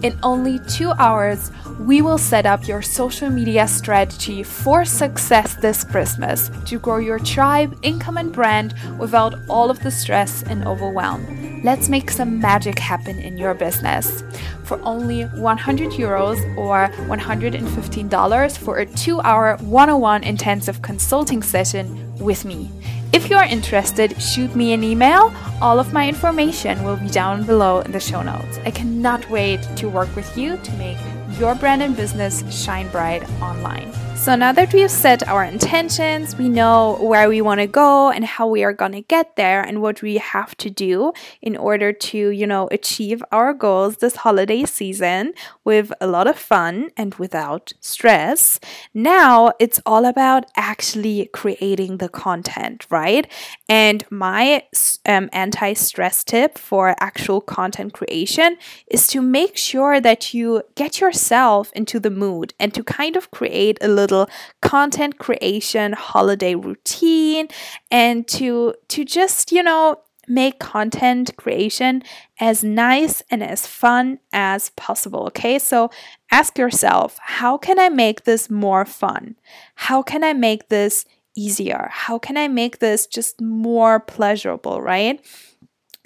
In 0.04 0.16
only 0.22 0.60
two 0.68 0.92
hours, 1.00 1.50
we 1.80 2.00
will 2.00 2.16
set 2.16 2.46
up 2.46 2.68
your 2.68 2.80
social 2.80 3.28
media 3.28 3.66
strategy 3.66 4.44
for 4.44 4.84
success 4.84 5.56
this 5.56 5.82
Christmas 5.82 6.48
to 6.66 6.78
grow 6.78 6.98
your 6.98 7.18
tribe, 7.18 7.76
income, 7.82 8.18
and 8.18 8.32
brand 8.32 8.76
without 9.00 9.34
all 9.48 9.68
of 9.68 9.80
the 9.80 9.90
stress 9.90 10.44
and 10.44 10.64
overwhelm. 10.64 11.26
Let's 11.64 11.88
make 11.88 12.10
some 12.10 12.38
magic 12.38 12.78
happen 12.78 13.18
in 13.18 13.36
your 13.36 13.52
business. 13.52 14.22
For 14.64 14.80
only 14.82 15.24
100 15.24 15.90
euros 15.92 16.38
or 16.56 16.88
$115 17.08 18.58
for 18.58 18.78
a 18.78 18.86
two 18.86 19.20
hour 19.22 19.56
one 19.56 19.90
on 19.90 20.00
one 20.00 20.22
intensive 20.22 20.82
consulting 20.82 21.42
session 21.42 22.14
with 22.18 22.44
me. 22.44 22.70
If 23.12 23.28
you 23.28 23.36
are 23.36 23.44
interested, 23.44 24.20
shoot 24.22 24.54
me 24.54 24.72
an 24.72 24.84
email. 24.84 25.34
All 25.60 25.80
of 25.80 25.92
my 25.92 26.06
information 26.08 26.84
will 26.84 26.96
be 26.96 27.08
down 27.08 27.44
below 27.44 27.80
in 27.80 27.90
the 27.90 28.00
show 28.00 28.22
notes. 28.22 28.58
I 28.64 28.70
cannot 28.70 29.28
wait 29.28 29.60
to 29.76 29.88
work 29.88 30.14
with 30.14 30.36
you 30.38 30.58
to 30.58 30.72
make 30.74 30.98
your 31.38 31.54
brand 31.54 31.82
and 31.82 31.96
business 31.96 32.44
shine 32.54 32.88
bright 32.90 33.28
online. 33.40 33.90
So 34.18 34.34
now 34.34 34.52
that 34.52 34.74
we 34.74 34.80
have 34.80 34.90
set 34.90 35.26
our 35.28 35.44
intentions, 35.44 36.36
we 36.36 36.48
know 36.48 36.98
where 37.00 37.28
we 37.28 37.40
want 37.40 37.60
to 37.60 37.66
go 37.68 38.10
and 38.10 38.24
how 38.24 38.48
we 38.48 38.64
are 38.64 38.72
going 38.72 38.92
to 38.92 39.00
get 39.00 39.36
there 39.36 39.62
and 39.62 39.80
what 39.80 40.02
we 40.02 40.18
have 40.18 40.56
to 40.56 40.68
do 40.68 41.12
in 41.40 41.56
order 41.56 41.92
to, 41.92 42.18
you 42.30 42.46
know, 42.46 42.68
achieve 42.72 43.22
our 43.30 43.54
goals 43.54 43.98
this 43.98 44.16
holiday 44.16 44.64
season 44.64 45.32
with 45.64 45.92
a 46.00 46.06
lot 46.08 46.26
of 46.26 46.36
fun 46.36 46.90
and 46.96 47.14
without 47.14 47.72
stress. 47.80 48.58
Now 48.92 49.52
it's 49.60 49.80
all 49.86 50.04
about 50.04 50.44
actually 50.56 51.30
creating 51.32 51.98
the 51.98 52.08
content, 52.10 52.86
right? 52.90 53.32
And 53.68 54.04
my 54.10 54.64
um, 55.06 55.30
anti 55.32 55.72
stress 55.74 56.24
tip 56.24 56.58
for 56.58 56.94
actual 57.00 57.40
content 57.40 57.94
creation 57.94 58.58
is 58.88 59.06
to 59.06 59.22
make 59.22 59.56
sure 59.56 60.00
that 60.00 60.34
you 60.34 60.62
get 60.74 61.00
yourself 61.00 61.72
into 61.72 62.00
the 62.00 62.10
mood 62.10 62.52
and 62.58 62.74
to 62.74 62.82
kind 62.82 63.16
of 63.16 63.30
create 63.30 63.78
a 63.80 63.88
little 63.88 64.07
little 64.10 64.28
content 64.62 65.18
creation 65.18 65.92
holiday 65.92 66.54
routine 66.54 67.48
and 67.90 68.26
to 68.28 68.74
to 68.88 69.04
just, 69.04 69.52
you 69.52 69.62
know, 69.62 69.98
make 70.26 70.58
content 70.58 71.34
creation 71.36 72.02
as 72.38 72.62
nice 72.62 73.22
and 73.30 73.42
as 73.42 73.66
fun 73.66 74.18
as 74.32 74.70
possible. 74.70 75.26
Okay, 75.28 75.58
so 75.58 75.90
ask 76.30 76.58
yourself 76.58 77.18
how 77.20 77.56
can 77.56 77.78
I 77.78 77.88
make 77.88 78.24
this 78.24 78.50
more 78.50 78.84
fun? 78.84 79.36
How 79.74 80.02
can 80.02 80.22
I 80.22 80.32
make 80.32 80.68
this 80.68 81.04
easier? 81.34 81.88
How 81.90 82.18
can 82.18 82.36
I 82.36 82.48
make 82.48 82.78
this 82.78 83.06
just 83.06 83.40
more 83.40 84.00
pleasurable, 84.00 84.82
right? 84.82 85.24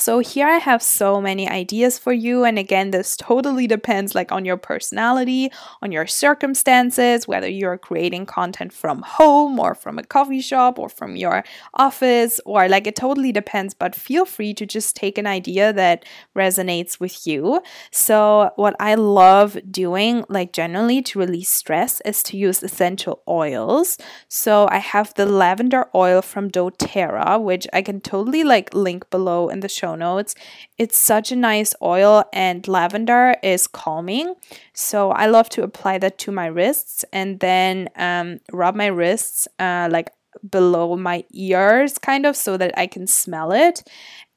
So 0.02 0.18
here 0.18 0.49
I 0.49 0.59
have 0.59 0.82
so 0.82 1.21
many 1.21 1.49
ideas 1.49 1.97
for 1.97 2.12
you 2.12 2.42
and 2.42 2.59
again 2.59 2.90
this 2.90 3.16
totally 3.16 3.68
depends 3.68 4.16
like 4.16 4.32
on 4.32 4.44
your 4.44 4.56
personality, 4.56 5.52
on 5.80 5.92
your 5.92 6.09
circumstances, 6.09 7.28
whether 7.28 7.49
you're 7.49 7.78
creating 7.78 8.26
content 8.26 8.73
from 8.73 9.02
home 9.02 9.61
or 9.61 9.76
from 9.76 10.00
a 10.00 10.02
coffee 10.02 10.40
shop 10.40 10.76
or 10.76 10.88
from 10.88 11.14
your 11.14 11.44
office 11.75 12.40
or 12.44 12.68
like 12.68 12.88
it 12.88 12.97
totally 12.97 13.30
depends 13.30 13.75
but 13.75 13.94
feel 13.94 14.25
free 14.25 14.52
to 14.54 14.66
just 14.66 14.97
take 14.97 15.18
an 15.18 15.26
idea 15.28 15.73
that 15.73 16.04
resonates 16.35 16.99
with 16.99 17.25
you. 17.25 17.62
So 17.92 18.50
what 18.56 18.75
I 18.80 18.97
love 18.97 19.56
doing 19.71 20.25
like 20.28 20.52
generally 20.52 21.00
to 21.02 21.21
release 21.21 21.50
stress 21.50 22.00
is 22.04 22.25
to 22.25 22.37
use 22.37 22.61
essential 22.61 23.23
oils. 23.28 23.99
So 24.26 24.66
I 24.68 24.78
have 24.78 25.14
the 25.14 25.26
lavender 25.26 25.87
oil 25.94 26.23
from 26.23 26.50
doTERRA 26.50 27.40
which 27.40 27.68
I 27.73 27.82
can 27.82 28.00
totally 28.00 28.42
like 28.42 28.75
link 28.75 29.09
below 29.09 29.49
in 29.49 29.61
the 29.61 29.68
show 29.68 29.91
show 29.92 29.96
notes. 29.96 30.34
It's 30.78 30.99
such 30.99 31.32
a 31.32 31.37
nice 31.37 31.75
oil, 31.82 32.25
and 32.32 32.66
lavender 32.68 33.37
is 33.42 33.66
calming. 33.66 34.34
So 34.75 35.11
I 35.11 35.26
love 35.26 35.49
to 35.50 35.62
apply 35.62 35.99
that 35.99 36.18
to 36.18 36.32
my 36.32 36.46
wrists 36.46 37.04
and 37.12 37.40
then 37.40 37.88
um, 37.96 38.40
rub 38.52 38.75
my 38.75 38.87
wrists 38.87 39.49
uh, 39.58 39.88
like 39.90 40.11
below 40.50 40.96
my 40.96 41.25
ears, 41.32 41.99
kind 41.99 42.26
of, 42.26 42.37
so 42.37 42.56
that 42.56 42.76
I 42.76 42.87
can 42.87 43.06
smell 43.06 43.52
it. 43.52 43.82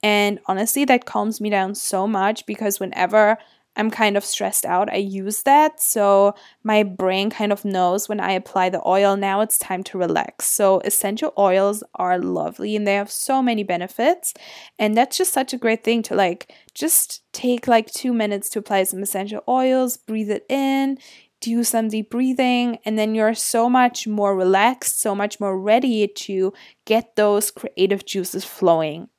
And 0.04 0.40
honestly, 0.46 0.86
that 0.86 1.06
calms 1.06 1.42
me 1.42 1.50
down 1.50 1.74
so 1.76 2.08
much 2.08 2.46
because 2.46 2.80
whenever 2.80 3.38
I'm 3.76 3.92
kind 3.92 4.18
of 4.18 4.24
stressed 4.24 4.66
out, 4.66 4.92
I 4.92 4.98
use 4.98 5.44
that. 5.44 5.82
So 5.82 6.36
my 6.64 6.84
brain 6.84 7.30
kind 7.30 7.52
of 7.52 7.66
knows 7.66 8.08
when 8.08 8.20
I 8.20 8.32
apply 8.32 8.70
the 8.70 8.82
oil, 8.88 9.18
now 9.18 9.42
it's 9.42 9.58
time 9.58 9.84
to 9.86 9.98
relax. 9.98 10.46
So 10.46 10.80
essential 10.82 11.34
oils 11.38 11.84
are 11.96 12.18
lovely 12.18 12.76
and 12.76 12.88
they 12.88 12.96
have 12.96 13.12
so 13.12 13.42
many 13.42 13.64
benefits. 13.64 14.34
And 14.80 14.96
that's 14.96 15.18
just 15.18 15.34
such 15.34 15.54
a 15.54 15.58
great 15.58 15.84
thing 15.84 16.04
to 16.04 16.16
like 16.16 16.54
just 16.74 17.22
take 17.34 17.68
like 17.68 17.92
two 17.92 18.14
minutes 18.14 18.50
to 18.50 18.60
apply 18.60 18.84
some 18.84 19.04
essential 19.04 19.44
oils, 19.48 19.98
breathe 19.98 20.32
it 20.32 20.46
in, 20.50 20.98
do 21.42 21.64
some 21.64 21.90
deep 21.90 22.10
breathing, 22.10 22.80
and 22.86 22.98
then 22.98 23.14
you're 23.14 23.36
so 23.36 23.70
much 23.70 24.08
more 24.08 24.36
relaxed, 24.36 25.00
so 25.00 25.14
much 25.14 25.40
more 25.40 25.60
ready 25.60 26.08
to 26.08 26.54
get 26.86 27.16
those 27.16 27.52
creative 27.52 28.06
juices 28.06 28.44
flowing 28.46 29.10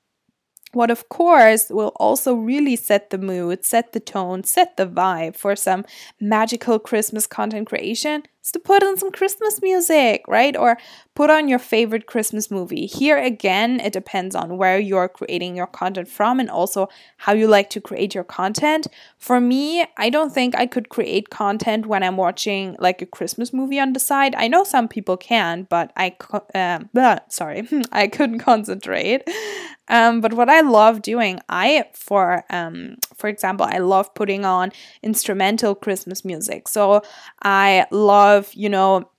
what 0.77 0.91
of 0.91 1.09
course 1.09 1.71
will 1.71 1.93
also 1.97 2.35
really 2.35 2.77
set 2.77 3.09
the 3.09 3.17
mood, 3.17 3.65
set 3.65 3.93
the 3.93 4.01
tone, 4.01 4.45
set 4.45 4.77
the 4.77 4.87
vibe 4.87 5.35
for 5.35 5.57
some 5.57 5.87
magical 6.21 6.79
Christmas 6.79 7.27
content 7.27 7.67
creation 7.67 8.23
is 8.47 8.53
to 8.53 8.59
put 8.59 8.83
on 8.83 8.97
some 8.97 9.11
Christmas 9.11 9.61
music, 9.61 10.25
right? 10.29 10.57
Or 10.57 10.79
put 11.15 11.31
on 11.31 11.49
your 11.49 11.59
favorite 11.59 12.07
Christmas 12.07 12.51
movie. 12.51 12.87
Here 12.87 13.19
again, 13.19 13.81
it 13.81 13.93
depends 13.93 14.35
on 14.35 14.57
where 14.57 14.79
you're 14.79 15.09
creating 15.09 15.57
your 15.57 15.67
content 15.67 16.09
from 16.09 16.39
and 16.39 16.49
also 16.49 16.89
how 17.19 17.33
you 17.33 17.49
like 17.49 17.71
to 17.71 17.81
create 17.81 18.15
your 18.15 18.25
content. 18.25 18.87
For 19.19 19.41
me, 19.41 19.85
I 19.97 20.11
don't 20.11 20.33
think 20.33 20.55
I 20.55 20.67
could 20.67 20.89
create 20.89 21.31
content 21.31 21.87
when 21.87 22.03
I'm 22.03 22.17
watching 22.17 22.77
like 22.79 23.03
a 23.03 23.07
Christmas 23.07 23.53
movie 23.53 23.81
on 23.81 23.93
the 23.93 24.01
side. 24.01 24.35
I 24.37 24.49
know 24.49 24.63
some 24.65 24.89
people 24.89 25.17
can, 25.17 25.67
but 25.69 25.93
I, 25.97 26.17
uh, 26.55 27.19
sorry, 27.29 27.67
I 27.93 28.07
couldn't 28.09 28.41
concentrate. 28.41 29.23
Um, 29.89 30.21
but 30.21 30.33
what 30.33 30.49
I 30.49 30.63
love 30.63 31.03
doing, 31.03 31.39
I 31.49 31.85
for 31.93 32.45
um, 32.51 32.97
for 33.17 33.29
example, 33.29 33.67
I 33.69 33.79
love 33.79 34.15
putting 34.15 34.45
on 34.45 34.73
instrumental 35.03 35.75
Christmas 35.75 36.25
music. 36.25 36.69
So 36.69 37.03
I 37.43 37.87
love, 37.91 38.36
you 38.55 38.69
know, 38.69 39.11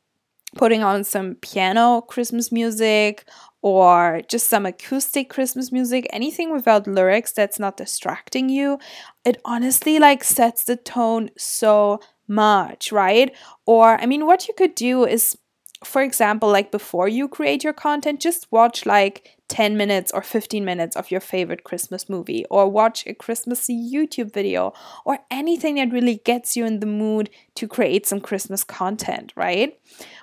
putting 0.55 0.83
on 0.83 1.03
some 1.03 1.35
piano 1.35 2.01
Christmas 2.01 2.51
music 2.51 3.27
or 3.61 4.21
just 4.29 4.47
some 4.47 4.65
acoustic 4.65 5.29
Christmas 5.29 5.71
music, 5.71 6.07
anything 6.11 6.53
without 6.53 6.87
lyrics 6.87 7.31
that's 7.31 7.59
not 7.59 7.77
distracting 7.77 8.49
you. 8.49 8.79
It 9.25 9.41
honestly 9.43 9.99
like 9.99 10.23
sets 10.23 10.63
the 10.63 10.75
tone 10.75 11.29
so 11.37 11.99
much, 12.27 12.91
right? 12.91 13.35
Or 13.65 13.99
I 13.99 14.05
mean, 14.05 14.25
what 14.25 14.47
you 14.47 14.53
could 14.53 14.75
do 14.75 15.05
is 15.05 15.37
for 15.83 16.01
example, 16.01 16.49
like 16.49 16.71
before 16.71 17.07
you 17.07 17.27
create 17.27 17.63
your 17.63 17.73
content, 17.73 18.19
just 18.19 18.51
watch 18.51 18.85
like 18.85 19.36
10 19.49 19.77
minutes 19.77 20.11
or 20.11 20.21
15 20.21 20.63
minutes 20.65 20.95
of 20.95 21.11
your 21.11 21.19
favorite 21.19 21.63
Christmas 21.63 22.09
movie, 22.09 22.45
or 22.49 22.69
watch 22.69 23.05
a 23.05 23.13
Christmassy 23.13 23.75
YouTube 23.75 24.33
video, 24.33 24.73
or 25.05 25.19
anything 25.31 25.75
that 25.75 25.91
really 25.91 26.21
gets 26.25 26.57
you 26.57 26.65
in 26.65 26.79
the 26.79 26.85
mood 26.85 27.29
to 27.55 27.67
create 27.67 28.05
some 28.05 28.19
Christmas 28.19 28.63
content, 28.63 29.33
right? 29.35 29.79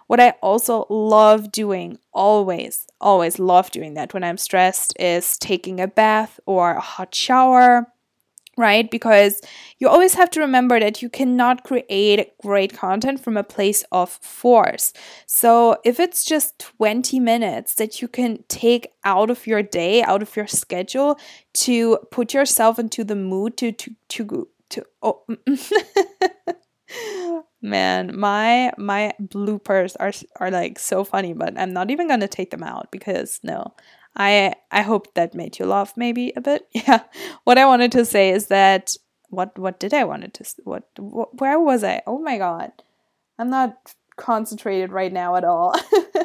What 0.07 0.21
I 0.21 0.31
also 0.43 0.87
love 0.90 1.50
doing, 1.50 1.99
always, 2.12 2.87
always 3.00 3.38
love 3.38 3.71
doing 3.71 3.95
that 3.95 4.12
when 4.12 4.25
I'm 4.25 4.38
stressed, 4.38 4.95
is 5.00 5.38
taking 5.38 5.81
a 5.81 5.88
bath 5.88 6.38
or 6.47 6.73
a 6.73 6.81
hot 6.81 7.14
shower 7.14 7.88
right? 8.56 8.90
Because 8.90 9.40
you 9.78 9.88
always 9.88 10.14
have 10.14 10.30
to 10.30 10.40
remember 10.40 10.78
that 10.80 11.02
you 11.02 11.08
cannot 11.08 11.64
create 11.64 12.37
great 12.42 12.73
content 12.73 13.23
from 13.23 13.37
a 13.37 13.44
place 13.44 13.84
of 13.92 14.11
force. 14.11 14.92
So 15.26 15.76
if 15.84 15.99
it's 16.00 16.25
just 16.25 16.58
20 16.58 17.20
minutes 17.20 17.75
that 17.76 18.00
you 18.00 18.08
can 18.08 18.44
take 18.49 18.88
out 19.04 19.30
of 19.30 19.46
your 19.46 19.62
day, 19.62 20.02
out 20.02 20.23
of 20.23 20.37
your 20.37 20.46
schedule 20.46 21.18
to 21.54 21.99
put 22.11 22.34
yourself 22.34 22.78
into 22.78 23.04
the 23.04 23.16
mood 23.16 23.56
to 23.58 23.73
to 23.73 23.94
to 24.08 24.49
to 24.70 24.84
oh 25.02 25.25
man 27.62 28.16
my 28.16 28.73
my 28.76 29.12
bloopers 29.20 29.96
are 30.00 30.12
are 30.40 30.50
like 30.50 30.78
so 30.78 31.04
funny 31.04 31.32
but 31.32 31.58
i'm 31.58 31.73
not 31.73 31.90
even 31.90 32.08
gonna 32.08 32.28
take 32.28 32.50
them 32.50 32.62
out 32.62 32.90
because 32.90 33.40
no 33.42 33.75
I 34.16 34.54
I 34.71 34.83
hope 34.83 35.14
that 35.14 35.35
made 35.35 35.59
you 35.59 35.66
laugh 35.66 35.94
maybe 35.97 36.33
a 36.37 36.40
bit. 36.40 36.66
Yeah. 36.75 37.02
What 37.44 37.59
I 37.59 37.66
wanted 37.66 37.92
to 37.92 38.04
say 38.04 38.30
is 38.30 38.47
that 38.47 38.94
what 39.30 39.59
what 39.59 39.80
did 39.80 39.94
I 39.94 40.04
wanted 40.04 40.35
to 40.35 40.44
what, 40.64 40.88
what 40.99 41.40
where 41.40 41.61
was 41.61 41.85
I? 41.85 42.02
Oh 42.06 42.18
my 42.18 42.38
god. 42.38 42.73
I'm 43.38 43.50
not 43.50 43.94
concentrated 44.16 44.92
right 44.92 45.12
now 45.12 45.35
at 45.35 45.44
all. 45.44 45.75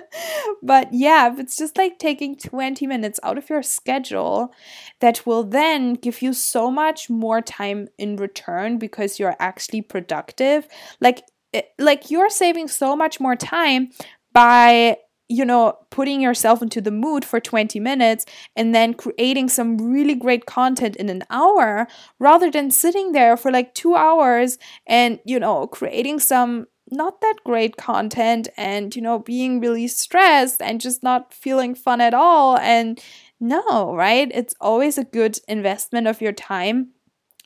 but 0.64 0.94
yeah, 0.94 1.34
it's 1.38 1.58
just 1.58 1.78
like 1.78 1.98
taking 1.98 2.36
20 2.38 2.86
minutes 2.86 3.20
out 3.24 3.38
of 3.38 3.50
your 3.50 3.64
schedule 3.64 4.54
that 5.00 5.26
will 5.26 5.44
then 5.44 5.94
give 5.94 6.22
you 6.22 6.34
so 6.34 6.70
much 6.70 7.10
more 7.10 7.42
time 7.42 7.88
in 7.98 8.16
return 8.16 8.78
because 8.78 9.20
you're 9.20 9.36
actually 9.40 9.82
productive. 9.82 10.68
Like 11.02 11.24
it, 11.52 11.70
like 11.80 12.12
you're 12.12 12.30
saving 12.30 12.68
so 12.68 12.96
much 12.96 13.20
more 13.20 13.36
time 13.36 13.90
by 14.34 14.98
you 15.30 15.46
know, 15.46 15.78
putting 15.92 16.20
yourself 16.20 16.62
into 16.62 16.82
the 16.82 16.92
mood 16.92 17.24
for 17.24 17.40
20 17.40 17.80
minutes 17.80 18.26
and 18.56 18.74
then 18.74 18.94
creating 18.96 19.48
some 19.48 19.78
really 19.78 20.16
great 20.16 20.48
content 20.48 20.96
in 20.96 21.08
an 21.08 21.24
hour 21.30 21.88
rather 22.20 22.50
than 22.52 22.72
sitting 22.72 23.12
there 23.12 23.38
for 23.38 23.52
like 23.52 23.74
two 23.76 23.96
hours 23.96 24.58
and, 24.88 25.20
you 25.26 25.40
know, 25.40 25.68
creating 25.68 26.20
some 26.20 26.66
not 26.92 27.22
that 27.22 27.36
great 27.46 27.78
content 27.78 28.48
and, 28.58 28.96
you 28.96 29.02
know, 29.02 29.20
being 29.20 29.60
really 29.60 29.88
stressed 29.88 30.62
and 30.62 30.82
just 30.82 31.04
not 31.04 31.32
feeling 31.32 31.76
fun 31.76 32.02
at 32.02 32.16
all. 32.16 32.58
And 32.58 33.00
no, 33.40 33.96
right? 33.96 34.32
It's 34.34 34.56
always 34.60 34.98
a 34.98 35.04
good 35.04 35.40
investment 35.48 36.08
of 36.08 36.22
your 36.22 36.34
time 36.34 36.90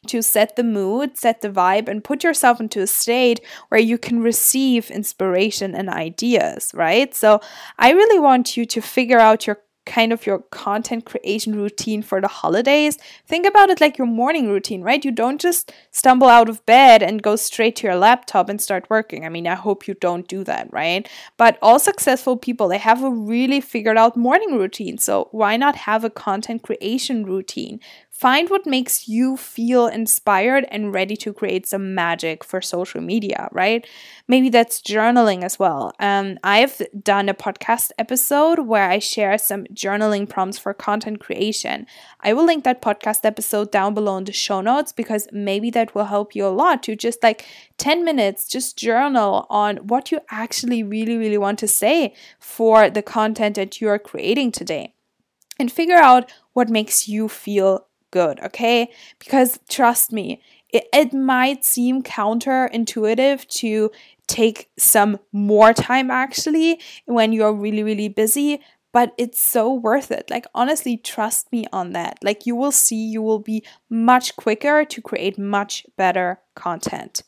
to 0.08 0.22
set 0.22 0.56
the 0.56 0.64
mood, 0.64 1.18
set 1.18 1.42
the 1.42 1.50
vibe, 1.50 1.88
and 1.88 2.04
put 2.04 2.24
yourself 2.24 2.60
into 2.60 2.82
a 2.82 2.88
state 2.88 3.40
where 3.70 3.82
you 3.82 3.98
can 3.98 4.22
receive 4.22 4.92
inspiration 4.92 5.76
and 5.76 5.90
ideas, 5.90 6.72
right? 6.74 7.14
So, 7.16 7.40
I 7.78 7.92
really 7.92 8.20
want 8.20 8.58
you 8.58 8.66
to 8.66 8.82
figure 8.82 9.20
out 9.20 9.48
your 9.48 9.60
kind 9.86 10.14
of 10.14 10.26
your 10.26 10.40
content 10.40 11.06
creation 11.06 11.56
routine 11.56 12.02
for 12.02 12.22
the 12.22 12.28
holidays. 12.28 12.98
Think 13.28 13.46
about 13.46 13.70
it 13.70 13.82
like 13.82 13.98
your 13.98 14.08
morning 14.08 14.48
routine, 14.48 14.82
right? 14.82 15.04
You 15.04 15.12
don't 15.12 15.42
just 15.42 15.72
stumble 15.92 16.30
out 16.30 16.50
of 16.50 16.66
bed 16.66 17.04
and 17.04 17.22
go 17.22 17.36
straight 17.36 17.76
to 17.78 17.88
your 17.88 17.96
laptop 17.96 18.50
and 18.50 18.62
start 18.62 18.90
working. 18.90 19.26
I 19.26 19.30
mean, 19.30 19.48
I 19.48 19.56
hope 19.56 19.88
you 19.88 19.94
don't 19.96 20.28
do 20.28 20.44
that, 20.46 20.72
right? 20.72 21.08
But 21.38 21.58
all 21.62 21.80
successful 21.80 22.38
people, 22.38 22.68
they 22.68 22.78
have 22.78 23.04
a 23.04 23.10
really 23.10 23.60
figured 23.60 23.98
out 23.98 24.16
morning 24.16 24.58
routine. 24.58 24.98
So 24.98 25.28
why 25.32 25.58
not 25.58 25.76
have 25.76 26.04
a 26.04 26.10
content 26.10 26.64
creation 26.64 27.26
routine? 27.26 27.80
Find 28.24 28.50
what 28.50 28.66
makes 28.66 29.10
you 29.10 29.36
feel 29.36 29.88
inspired 29.88 30.66
and 30.72 30.94
ready 30.94 31.18
to 31.18 31.34
create 31.34 31.68
some 31.68 31.94
magic 31.94 32.42
for 32.42 32.62
social 32.62 33.02
media, 33.02 33.50
right? 33.52 33.86
Maybe 34.30 34.48
that's 34.48 34.82
journaling 34.82 35.44
as 35.44 35.60
well. 35.60 35.92
Um, 36.00 36.40
I've 36.42 36.82
done 37.04 37.28
a 37.28 37.34
podcast 37.34 37.92
episode 37.98 38.60
where 38.60 38.90
I 38.90 39.00
share 39.00 39.38
some 39.38 39.66
journaling 39.74 40.30
prompts 40.30 40.58
for 40.58 40.74
content 40.74 41.20
creation. 41.20 41.86
I 42.22 42.32
will 42.32 42.46
link 42.46 42.64
that 42.64 42.82
podcast 42.82 43.26
episode 43.26 43.74
down 43.74 43.94
below 43.94 44.16
in 44.16 44.24
the 44.24 44.32
show 44.32 44.62
notes 44.62 44.94
because 44.94 45.28
maybe 45.34 45.70
that 45.72 45.94
will 45.94 46.06
help 46.06 46.34
you 46.34 46.48
a 46.48 46.56
lot 46.64 46.82
to 46.84 46.96
just 46.96 47.22
like 47.24 47.46
10 47.78 48.06
minutes, 48.06 48.48
just 48.48 48.78
journal 48.78 49.46
on 49.50 49.76
what 49.88 50.14
you 50.14 50.22
actually 50.32 50.82
really, 50.82 51.18
really 51.18 51.38
want 51.38 51.60
to 51.60 51.68
say 51.68 52.14
for 52.40 52.90
the 52.90 53.02
content 53.02 53.58
that 53.58 53.82
you 53.82 53.90
are 53.90 54.00
creating 54.00 54.54
today 54.54 54.94
and 55.60 55.70
figure 55.70 55.98
out 55.98 56.32
what 56.54 56.70
makes 56.70 57.10
you 57.10 57.28
feel 57.28 57.86
good, 58.14 58.40
okay? 58.42 58.92
Because 59.18 59.60
trust 59.68 60.14
me, 60.14 60.40
it, 60.70 60.86
it 60.94 61.14
might 61.14 61.66
seem 61.66 62.04
counterintuitive 62.04 63.48
to 63.60 63.92
take 64.28 64.70
some 64.78 65.20
more 65.32 65.74
time 65.74 66.12
actually 66.12 66.80
when 67.06 67.34
you're 67.34 67.54
really, 67.54 67.82
really 67.82 68.08
busy, 68.08 68.62
but 68.94 69.14
it's 69.18 69.42
so 69.42 69.74
worth 69.74 70.12
it. 70.12 70.30
Like, 70.30 70.46
honestly, 70.54 70.96
trust 70.96 71.52
me 71.52 71.66
on 71.74 71.94
that. 71.94 72.20
Like, 72.24 72.46
you 72.46 72.56
will 72.56 72.72
see 72.72 73.04
you 73.04 73.24
will 73.24 73.40
be 73.40 73.66
much 73.90 74.36
quicker 74.36 74.86
to 74.86 75.02
create 75.02 75.40
much 75.40 75.86
better 75.98 76.40
content. 76.56 77.24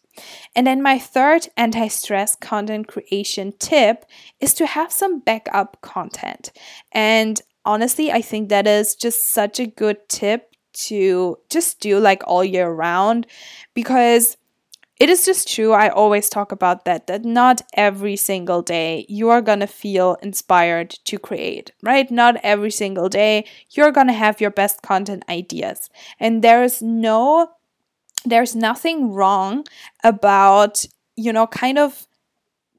And 0.56 0.66
then 0.68 0.82
my 0.82 1.00
third 1.00 1.48
anti 1.58 1.88
stress 1.88 2.36
content 2.36 2.88
creation 2.88 3.54
tip 3.60 4.06
is 4.40 4.54
to 4.54 4.68
have 4.68 4.92
some 4.92 5.20
backup 5.20 5.82
content. 5.82 6.52
And 6.92 7.42
honestly, 7.66 8.12
I 8.12 8.22
think 8.22 8.50
that 8.50 8.68
is 8.68 8.96
just 8.96 9.26
such 9.26 9.60
a 9.60 9.66
good 9.66 10.08
tip 10.08 10.55
to 10.76 11.38
just 11.50 11.80
do 11.80 12.00
like 12.00 12.24
all 12.26 12.44
year 12.44 12.70
round 12.70 13.28
because 13.74 14.38
it 15.00 15.10
is 15.10 15.26
just 15.26 15.54
true. 15.54 15.74
I 15.74 15.90
always 15.90 16.30
talk 16.30 16.52
about 16.52 16.86
that, 16.86 17.08
that 17.08 17.26
not 17.26 17.62
every 17.74 18.16
single 18.16 18.62
day 18.62 19.06
you 19.10 19.30
are 19.30 19.42
going 19.42 19.60
to 19.60 19.68
feel 19.68 20.16
inspired 20.22 20.92
to 21.06 21.20
create, 21.20 21.72
right? 21.84 22.10
Not 22.10 22.38
every 22.44 22.72
single 22.72 23.10
day 23.10 23.46
you're 23.72 23.92
going 23.92 24.08
to 24.08 24.14
have 24.14 24.40
your 24.40 24.52
best 24.52 24.82
content 24.82 25.24
ideas. 25.28 25.90
And 26.20 26.42
there 26.42 26.64
is 26.64 26.82
no, 26.82 27.50
there's 28.24 28.56
nothing 28.56 29.12
wrong 29.12 29.66
about, 30.04 30.86
you 31.18 31.34
know, 31.34 31.48
kind 31.48 31.78
of 31.78 32.05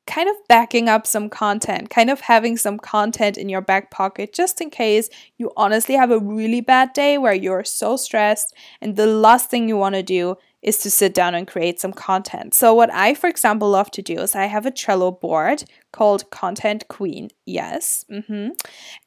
kind 0.07 0.29
of 0.29 0.37
backing 0.49 0.89
up 0.89 1.07
some 1.07 1.29
content, 1.29 1.91
kind 1.91 2.11
of 2.11 2.21
having 2.21 2.57
some 2.57 2.79
content 2.79 3.37
in 3.37 3.49
your 3.49 3.61
back 3.61 3.91
pocket 3.91 4.33
just 4.33 4.61
in 4.61 4.71
case 4.71 5.09
you 5.37 5.53
honestly 5.57 5.95
have 5.95 6.11
a 6.11 6.19
really 6.19 6.61
bad 6.61 6.93
day 6.93 7.19
where 7.19 7.35
you're 7.35 7.65
so 7.65 7.97
stressed 7.97 8.55
and 8.81 8.97
the 8.97 9.07
last 9.07 9.51
thing 9.51 9.69
you 9.69 9.77
want 9.77 9.95
to 9.95 10.03
do 10.03 10.37
is 10.63 10.79
to 10.79 10.91
sit 10.91 11.15
down 11.15 11.35
and 11.35 11.47
create 11.47 11.81
some 11.81 11.93
content. 11.93 12.53
So, 12.53 12.75
what 12.75 12.93
I, 12.93 13.15
for 13.15 13.29
example, 13.29 13.71
love 13.71 13.91
to 13.93 14.03
do 14.03 14.19
is 14.19 14.35
I 14.35 14.47
have 14.47 14.67
a 14.67 14.71
Trello 14.71 15.19
board 15.19 15.65
called 15.97 16.31
Content 16.31 16.87
Queen. 16.89 17.31
Yes. 17.47 18.05
Mm-hmm. 18.11 18.49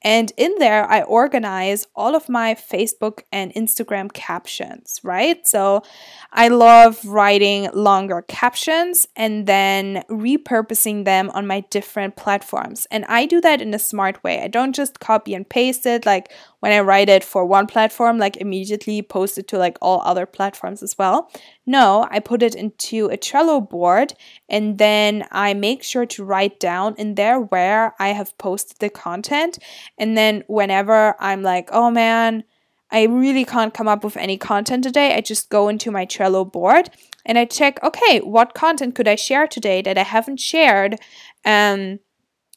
And 0.01 0.31
in 0.37 0.55
there, 0.57 0.89
I 0.89 1.03
organize 1.03 1.85
all 1.95 2.15
of 2.15 2.29
my 2.29 2.55
Facebook 2.55 3.19
and 3.31 3.53
Instagram 3.53 4.11
captions, 4.11 4.99
right? 5.03 5.45
So, 5.47 5.83
I 6.31 6.47
love 6.47 7.05
writing 7.05 7.69
longer 7.73 8.23
captions 8.27 9.07
and 9.15 9.45
then 9.45 10.03
repurposing 10.09 11.05
them 11.05 11.29
on 11.35 11.45
my 11.45 11.59
different 11.69 12.15
platforms. 12.15 12.87
And 12.89 13.05
I 13.05 13.25
do 13.25 13.39
that 13.41 13.61
in 13.61 13.73
a 13.73 13.79
smart 13.79 14.23
way. 14.23 14.41
I 14.41 14.47
don't 14.47 14.75
just 14.75 14.99
copy 14.99 15.33
and 15.35 15.47
paste 15.47 15.85
it 15.85 16.05
like 16.05 16.31
when 16.59 16.71
I 16.71 16.79
write 16.79 17.09
it 17.09 17.23
for 17.23 17.45
one 17.45 17.67
platform, 17.67 18.17
like 18.17 18.37
immediately 18.37 19.01
post 19.01 19.37
it 19.37 19.47
to 19.49 19.57
like 19.57 19.77
all 19.81 20.01
other 20.01 20.25
platforms 20.25 20.81
as 20.83 20.97
well. 20.97 21.31
No, 21.65 22.07
I 22.09 22.19
put 22.19 22.41
it 22.41 22.55
into 22.55 23.07
a 23.07 23.17
Trello 23.17 23.67
board 23.67 24.13
and 24.49 24.77
then 24.77 25.25
I 25.31 25.53
make 25.53 25.83
sure 25.83 26.05
to 26.07 26.23
write 26.23 26.59
down 26.59 26.78
in 26.87 27.15
there 27.15 27.39
where 27.39 27.93
I 27.99 28.09
have 28.09 28.37
posted 28.37 28.79
the 28.79 28.89
content. 28.89 29.59
And 29.97 30.17
then 30.17 30.43
whenever 30.47 31.15
I'm 31.19 31.43
like, 31.43 31.69
oh 31.71 31.91
man, 31.91 32.43
I 32.91 33.03
really 33.03 33.45
can't 33.45 33.73
come 33.73 33.87
up 33.87 34.03
with 34.03 34.17
any 34.17 34.37
content 34.37 34.83
today, 34.83 35.13
I 35.15 35.21
just 35.21 35.49
go 35.49 35.67
into 35.69 35.91
my 35.91 36.05
Trello 36.05 36.49
board 36.49 36.89
and 37.25 37.37
I 37.37 37.45
check, 37.45 37.83
okay, 37.83 38.19
what 38.19 38.55
content 38.55 38.95
could 38.95 39.07
I 39.07 39.15
share 39.15 39.47
today 39.47 39.81
that 39.83 39.97
I 39.97 40.03
haven't 40.03 40.39
shared, 40.39 40.95
um, 41.45 41.99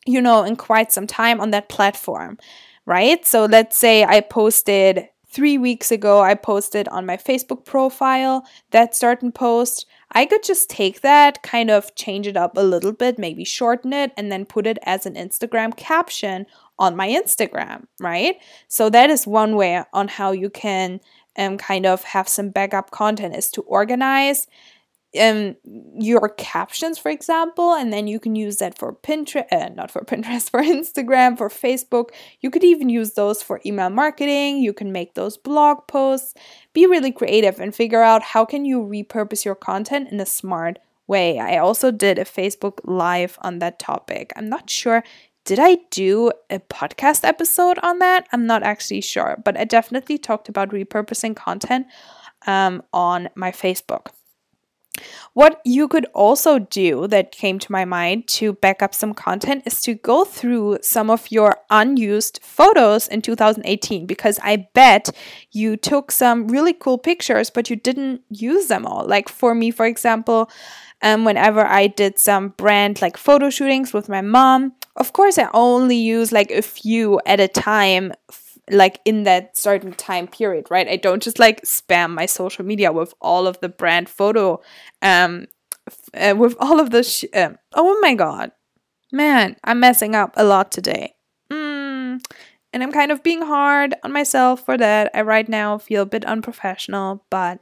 you 0.07 0.23
know, 0.23 0.43
in 0.43 0.57
quite 0.57 0.91
some 0.91 1.07
time 1.07 1.41
on 1.41 1.51
that 1.51 1.69
platform 1.69 2.39
right? 2.87 3.25
So 3.25 3.45
let's 3.45 3.77
say 3.77 4.05
I 4.05 4.21
posted 4.21 5.09
three 5.29 5.57
weeks 5.57 5.91
ago, 5.91 6.21
I 6.21 6.35
posted 6.35 6.89
on 6.89 7.07
my 7.07 7.17
Facebook 7.17 7.65
profile 7.65 8.47
that 8.71 8.95
certain 8.95 9.33
post. 9.33 9.87
I 10.13 10.27
could 10.27 10.43
just 10.43 10.69
take 10.69 11.01
that, 11.01 11.43
kind 11.43 11.71
of 11.71 11.95
change 11.95 12.27
it 12.27 12.37
up 12.37 12.57
a 12.57 12.63
little 12.63 12.93
bit, 12.93 13.19
maybe 13.19 13.45
shorten 13.45 13.93
it, 13.93 14.13
and 14.17 14.31
then 14.31 14.45
put 14.45 14.67
it 14.67 14.79
as 14.83 15.07
an 15.07 15.15
Instagram 15.15 15.77
caption 15.77 16.47
on 16.79 16.97
my 16.97 17.09
Instagram, 17.09 17.87
right? 17.99 18.37
So 18.69 18.91
that 18.91 19.11
is 19.11 19.27
one 19.27 19.57
way 19.57 19.83
on 19.93 20.09
how 20.09 20.33
you 20.33 20.51
can 20.51 21.01
um, 21.39 21.57
kind 21.57 21.87
of 21.87 22.05
have 22.05 22.29
some 22.29 22.51
backup 22.51 22.91
content 22.91 23.35
is 23.35 23.51
to 23.53 23.63
organize 23.63 24.47
um 25.21 25.57
your 25.99 26.31
captions 26.39 26.99
for 26.99 27.11
example 27.11 27.75
and 27.75 27.93
then 27.93 28.07
you 28.07 28.19
can 28.19 28.35
use 28.35 28.57
that 28.57 28.79
for 28.79 28.95
pinterest 28.95 29.45
uh, 29.53 29.69
not 29.75 29.91
for 29.91 30.01
pinterest 30.11 30.51
for 30.51 30.63
instagram 30.63 31.37
for 31.37 31.49
facebook. 31.49 32.11
You 32.41 32.51
could 32.51 32.65
even 32.65 32.89
use 32.89 33.13
those 33.13 33.43
for 33.43 33.61
email 33.67 33.91
marketing. 33.91 34.59
You 34.59 34.73
can 34.73 34.93
make 34.93 35.15
those 35.15 35.37
blog 35.37 35.87
posts. 35.87 36.35
Be 36.73 36.87
really 36.87 37.13
creative 37.13 37.61
and 37.61 37.75
figure 37.75 38.03
out 38.03 38.23
how 38.23 38.45
can 38.45 38.65
you 38.65 38.81
repurpose 38.81 39.45
your 39.45 39.55
content 39.55 40.11
in 40.11 40.21
a 40.21 40.27
smart 40.27 40.79
way. 41.07 41.39
I 41.39 41.59
also 41.59 41.91
did 41.91 42.19
a 42.19 42.25
facebook 42.25 42.79
live 42.85 43.39
on 43.43 43.59
that 43.59 43.79
topic. 43.79 44.33
I'm 44.37 44.49
not 44.49 44.71
sure 44.71 45.05
did 45.45 45.59
I 45.59 45.79
do 45.91 46.31
a 46.51 46.61
podcast 46.61 47.25
episode 47.25 47.77
on 47.83 47.99
that? 47.99 48.29
I'm 48.33 48.47
not 48.47 48.63
actually 48.63 49.01
sure, 49.01 49.43
but 49.45 49.59
I 49.59 49.65
definitely 49.65 50.17
talked 50.17 50.49
about 50.49 50.71
repurposing 50.71 51.35
content 51.35 51.89
um, 52.47 52.83
on 52.93 53.29
my 53.35 53.51
Facebook. 53.51 54.07
What 55.33 55.61
you 55.65 55.89
could 55.89 56.07
also 56.13 56.59
do 56.59 57.07
that 57.09 57.33
came 57.33 57.59
to 57.59 57.73
my 57.73 57.85
mind 57.87 58.27
to 58.29 58.53
back 58.53 58.83
up 58.83 58.95
some 58.95 59.15
content 59.15 59.63
is 59.67 59.81
to 59.83 59.95
go 59.95 60.25
through 60.25 60.79
some 60.83 61.09
of 61.09 61.31
your 61.31 61.57
unused 61.71 62.41
photos 62.43 63.09
in 63.09 63.23
2018 63.23 64.05
because 64.07 64.39
I 64.43 64.69
bet 64.75 65.11
you 65.51 65.77
took 65.79 66.11
some 66.11 66.49
really 66.49 66.75
cool 66.75 66.99
pictures, 66.99 67.49
but 67.49 67.71
you 67.71 67.77
didn't 67.77 68.21
use 68.29 68.67
them 68.67 68.85
all. 68.85 69.07
Like 69.07 69.31
for 69.31 69.55
me, 69.55 69.71
for 69.71 69.87
example, 69.87 70.51
um, 71.01 71.25
whenever 71.25 71.65
I 71.65 71.87
did 71.87 72.19
some 72.19 72.51
brand 72.51 73.01
like 73.01 73.17
photo 73.17 73.49
shootings 73.49 73.93
with 73.93 74.09
my 74.09 74.21
mom, 74.21 74.75
of 74.97 75.15
course, 75.15 75.39
I 75.39 75.49
only 75.55 75.97
use 75.97 76.33
like 76.33 76.51
a 76.51 76.63
few 76.63 77.21
at 77.25 77.41
a 77.41 77.49
time 77.49 78.13
like 78.71 79.01
in 79.05 79.25
that 79.25 79.57
certain 79.57 79.93
time 79.93 80.27
period, 80.27 80.67
right? 80.71 80.89
I 80.89 80.97
don't 80.97 81.23
just 81.23 81.39
like 81.39 81.63
spam 81.63 82.15
my 82.15 82.27
social 82.27 82.65
media 82.65 82.93
with 82.93 83.13
all 83.21 83.47
of 83.47 83.59
the 83.61 83.69
brand 83.69 84.09
photo, 84.09 84.61
um, 85.01 85.47
uh, 86.15 86.35
with 86.37 86.57
all 86.61 86.81
of 86.81 86.91
the. 86.91 87.03
Sh- 87.03 87.25
uh, 87.35 87.51
oh 87.75 87.99
my 88.01 88.15
god, 88.15 88.53
man, 89.11 89.57
I'm 89.65 89.81
messing 89.81 90.15
up 90.15 90.33
a 90.37 90.45
lot 90.45 90.71
today. 90.71 91.15
Mm. 91.51 92.25
And 92.73 92.83
I'm 92.83 92.93
kind 92.93 93.13
of 93.13 93.23
being 93.23 93.43
hard 93.43 93.95
on 94.03 94.13
myself 94.13 94.65
for 94.65 94.79
that. 94.79 95.11
I 95.13 95.23
right 95.23 95.49
now 95.49 95.77
feel 95.77 96.03
a 96.03 96.07
bit 96.07 96.25
unprofessional, 96.25 97.25
but 97.31 97.61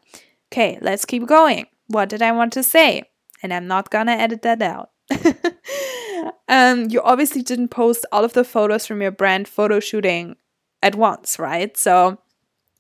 okay, 0.53 0.79
let's 0.81 1.05
keep 1.05 1.27
going. 1.27 1.67
What 1.89 2.09
did 2.09 2.23
I 2.23 2.31
want 2.31 2.53
to 2.53 2.63
say? 2.63 3.05
And 3.43 3.53
I'm 3.53 3.67
not 3.67 3.91
gonna 3.91 4.13
edit 4.13 4.43
that 4.43 4.63
out. 4.63 4.91
um, 6.49 6.89
you 6.91 7.03
obviously 7.03 7.43
didn't 7.43 7.69
post 7.69 8.07
all 8.13 8.25
of 8.25 8.35
the 8.35 8.45
photos 8.45 8.87
from 8.87 9.03
your 9.03 9.11
brand 9.11 9.49
photo 9.49 9.81
shooting 9.81 10.37
at 10.83 10.95
once, 10.95 11.39
right? 11.39 11.77
So 11.77 12.19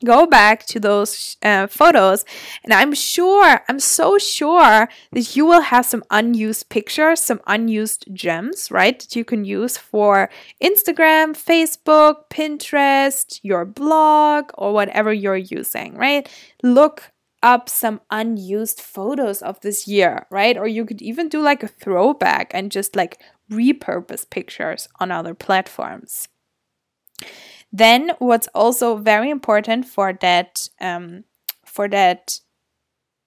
go 0.04 0.26
back 0.26 0.64
to 0.64 0.80
those 0.80 1.36
uh, 1.42 1.66
photos 1.66 2.24
and 2.64 2.72
i'm 2.72 2.94
sure 2.94 3.60
i'm 3.68 3.78
so 3.78 4.16
sure 4.16 4.88
that 5.12 5.36
you 5.36 5.44
will 5.44 5.60
have 5.60 5.84
some 5.84 6.02
unused 6.10 6.70
pictures 6.70 7.20
some 7.20 7.38
unused 7.46 8.06
gems 8.14 8.70
right 8.70 9.00
that 9.00 9.14
you 9.14 9.24
can 9.24 9.44
use 9.44 9.76
for 9.76 10.30
instagram 10.62 11.36
facebook 11.36 12.30
pinterest 12.30 13.40
your 13.42 13.66
blog 13.66 14.50
or 14.56 14.72
whatever 14.72 15.12
you're 15.12 15.36
using 15.36 15.94
right? 15.94 16.28
Look 16.62 17.12
up 17.42 17.68
some 17.68 18.00
unused 18.10 18.80
photos 18.80 19.40
of 19.42 19.60
this 19.60 19.88
year 19.88 20.26
right? 20.30 20.56
Or 20.56 20.66
you 20.66 20.84
could 20.84 21.00
even 21.02 21.28
do 21.28 21.40
like 21.40 21.62
a 21.62 21.68
throwback 21.68 22.50
and 22.54 22.70
just 22.70 22.96
like 22.96 23.20
repurpose 23.50 24.28
pictures 24.28 24.88
on 24.98 25.10
other 25.10 25.34
platforms 25.34 26.28
then 27.72 28.12
what's 28.18 28.48
also 28.54 28.96
very 28.96 29.30
important 29.30 29.86
for 29.86 30.12
that 30.20 30.68
um, 30.80 31.24
for 31.64 31.88
that 31.88 32.40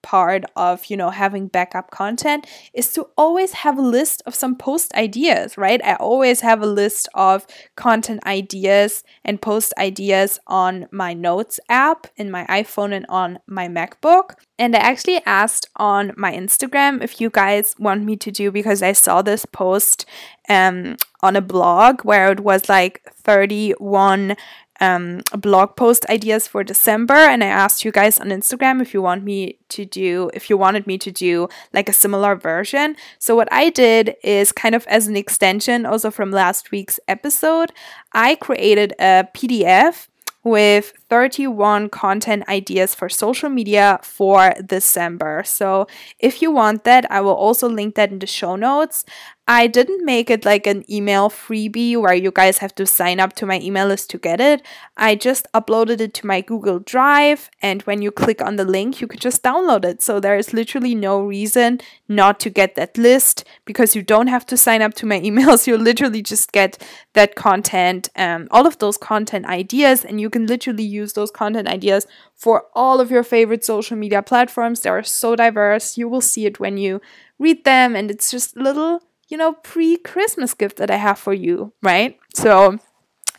part 0.03 0.43
of 0.55 0.85
you 0.87 0.97
know 0.97 1.09
having 1.09 1.47
backup 1.47 1.89
content 1.89 2.45
is 2.73 2.91
to 2.93 3.07
always 3.17 3.53
have 3.53 3.77
a 3.77 3.81
list 3.81 4.21
of 4.25 4.35
some 4.35 4.55
post 4.55 4.93
ideas 4.93 5.57
right? 5.57 5.83
I 5.83 5.95
always 5.95 6.41
have 6.41 6.61
a 6.61 6.67
list 6.67 7.07
of 7.15 7.47
content 7.75 8.23
ideas 8.25 9.03
and 9.23 9.41
post 9.41 9.73
ideas 9.77 10.39
on 10.45 10.87
my 10.91 11.13
notes 11.13 11.59
app 11.69 12.07
in 12.17 12.29
my 12.29 12.45
iphone 12.47 12.93
and 12.93 13.05
on 13.09 13.39
my 13.47 13.67
macbook. 13.67 14.35
And 14.59 14.75
i 14.75 14.79
actually 14.79 15.21
asked 15.25 15.67
on 15.77 16.11
my 16.17 16.33
instagram 16.33 17.01
if 17.01 17.19
you 17.19 17.29
guys 17.29 17.73
want 17.79 18.03
me 18.03 18.15
to 18.17 18.29
do 18.29 18.51
because 18.51 18.83
i 18.83 18.91
saw 18.91 19.21
this 19.21 19.45
post 19.45 20.05
um, 20.49 20.97
on 21.23 21.35
a 21.35 21.41
blog 21.41 22.01
where 22.01 22.31
it 22.31 22.41
was 22.41 22.67
like 22.67 23.01
31 23.13 24.35
um, 24.81 25.21
blog 25.37 25.75
post 25.77 26.05
ideas 26.09 26.47
for 26.47 26.63
December, 26.63 27.13
and 27.13 27.43
I 27.43 27.47
asked 27.47 27.85
you 27.85 27.91
guys 27.91 28.19
on 28.19 28.27
Instagram 28.27 28.81
if 28.81 28.93
you 28.93 29.01
want 29.01 29.23
me 29.23 29.57
to 29.69 29.85
do, 29.85 30.29
if 30.33 30.49
you 30.49 30.57
wanted 30.57 30.85
me 30.85 30.97
to 30.97 31.11
do 31.11 31.47
like 31.71 31.87
a 31.87 31.93
similar 31.93 32.35
version. 32.35 32.97
So, 33.17 33.35
what 33.35 33.47
I 33.51 33.69
did 33.69 34.15
is 34.23 34.51
kind 34.51 34.75
of 34.75 34.85
as 34.87 35.07
an 35.07 35.15
extension 35.15 35.85
also 35.85 36.11
from 36.11 36.31
last 36.31 36.71
week's 36.71 36.99
episode, 37.07 37.71
I 38.11 38.35
created 38.35 38.93
a 38.99 39.27
PDF 39.33 40.07
with 40.43 40.93
31 41.09 41.89
content 41.89 42.47
ideas 42.49 42.93
for 42.93 43.07
social 43.07 43.49
media 43.49 43.99
for 44.03 44.53
December. 44.65 45.41
So 45.45 45.87
if 46.19 46.41
you 46.41 46.51
want 46.51 46.83
that, 46.83 47.09
I 47.09 47.21
will 47.21 47.33
also 47.33 47.69
link 47.69 47.95
that 47.95 48.11
in 48.11 48.19
the 48.19 48.27
show 48.27 48.55
notes. 48.57 49.05
I 49.45 49.67
didn't 49.67 50.05
make 50.05 50.29
it 50.29 50.45
like 50.45 50.65
an 50.67 50.89
email 50.89 51.29
freebie 51.29 51.97
where 51.97 52.13
you 52.13 52.31
guys 52.31 52.59
have 52.59 52.73
to 52.75 52.85
sign 52.85 53.19
up 53.19 53.33
to 53.33 53.45
my 53.45 53.59
email 53.59 53.87
list 53.87 54.09
to 54.11 54.17
get 54.17 54.39
it. 54.39 54.61
I 54.95 55.15
just 55.15 55.47
uploaded 55.53 55.99
it 55.99 56.13
to 56.13 56.27
my 56.27 56.39
Google 56.39 56.79
Drive, 56.79 57.49
and 57.61 57.81
when 57.81 58.01
you 58.01 58.09
click 58.09 58.41
on 58.41 58.55
the 58.55 58.63
link, 58.63 59.01
you 59.01 59.07
can 59.07 59.19
just 59.19 59.43
download 59.43 59.83
it. 59.83 60.01
So 60.01 60.21
there 60.21 60.37
is 60.37 60.53
literally 60.53 60.95
no 60.95 61.21
reason 61.21 61.81
not 62.07 62.39
to 62.39 62.49
get 62.49 62.75
that 62.75 62.97
list 62.97 63.43
because 63.65 63.97
you 63.97 64.01
don't 64.01 64.27
have 64.27 64.45
to 64.45 64.55
sign 64.55 64.81
up 64.81 64.93
to 64.93 65.05
my 65.05 65.19
emails. 65.27 65.67
You 65.67 65.77
literally 65.77 66.21
just 66.21 66.53
get 66.53 66.81
that 67.11 67.35
content, 67.35 68.07
um, 68.15 68.47
all 68.49 68.65
of 68.65 68.79
those 68.79 68.97
content 68.97 69.45
ideas, 69.47 70.05
and 70.05 70.21
you 70.21 70.29
can 70.29 70.45
literally 70.45 70.85
use 70.85 71.13
those 71.13 71.31
content 71.31 71.67
ideas 71.67 72.07
for 72.33 72.67
all 72.73 73.01
of 73.01 73.11
your 73.11 73.23
favorite 73.23 73.65
social 73.65 73.97
media 73.97 74.21
platforms. 74.21 74.79
They 74.79 74.89
are 74.89 75.03
so 75.03 75.35
diverse. 75.35 75.97
You 75.97 76.07
will 76.07 76.21
see 76.21 76.45
it 76.45 76.61
when 76.61 76.77
you 76.77 77.01
read 77.37 77.65
them, 77.65 77.93
and 77.93 78.09
it's 78.09 78.31
just 78.31 78.55
little 78.55 79.01
you 79.33 79.37
know, 79.37 79.53
pre 79.53 79.97
Christmas 79.97 80.53
gift 80.53 80.77
that 80.77 80.91
I 80.91 80.97
have 80.97 81.17
for 81.17 81.33
you, 81.33 81.73
right? 81.81 82.19
So 82.35 82.77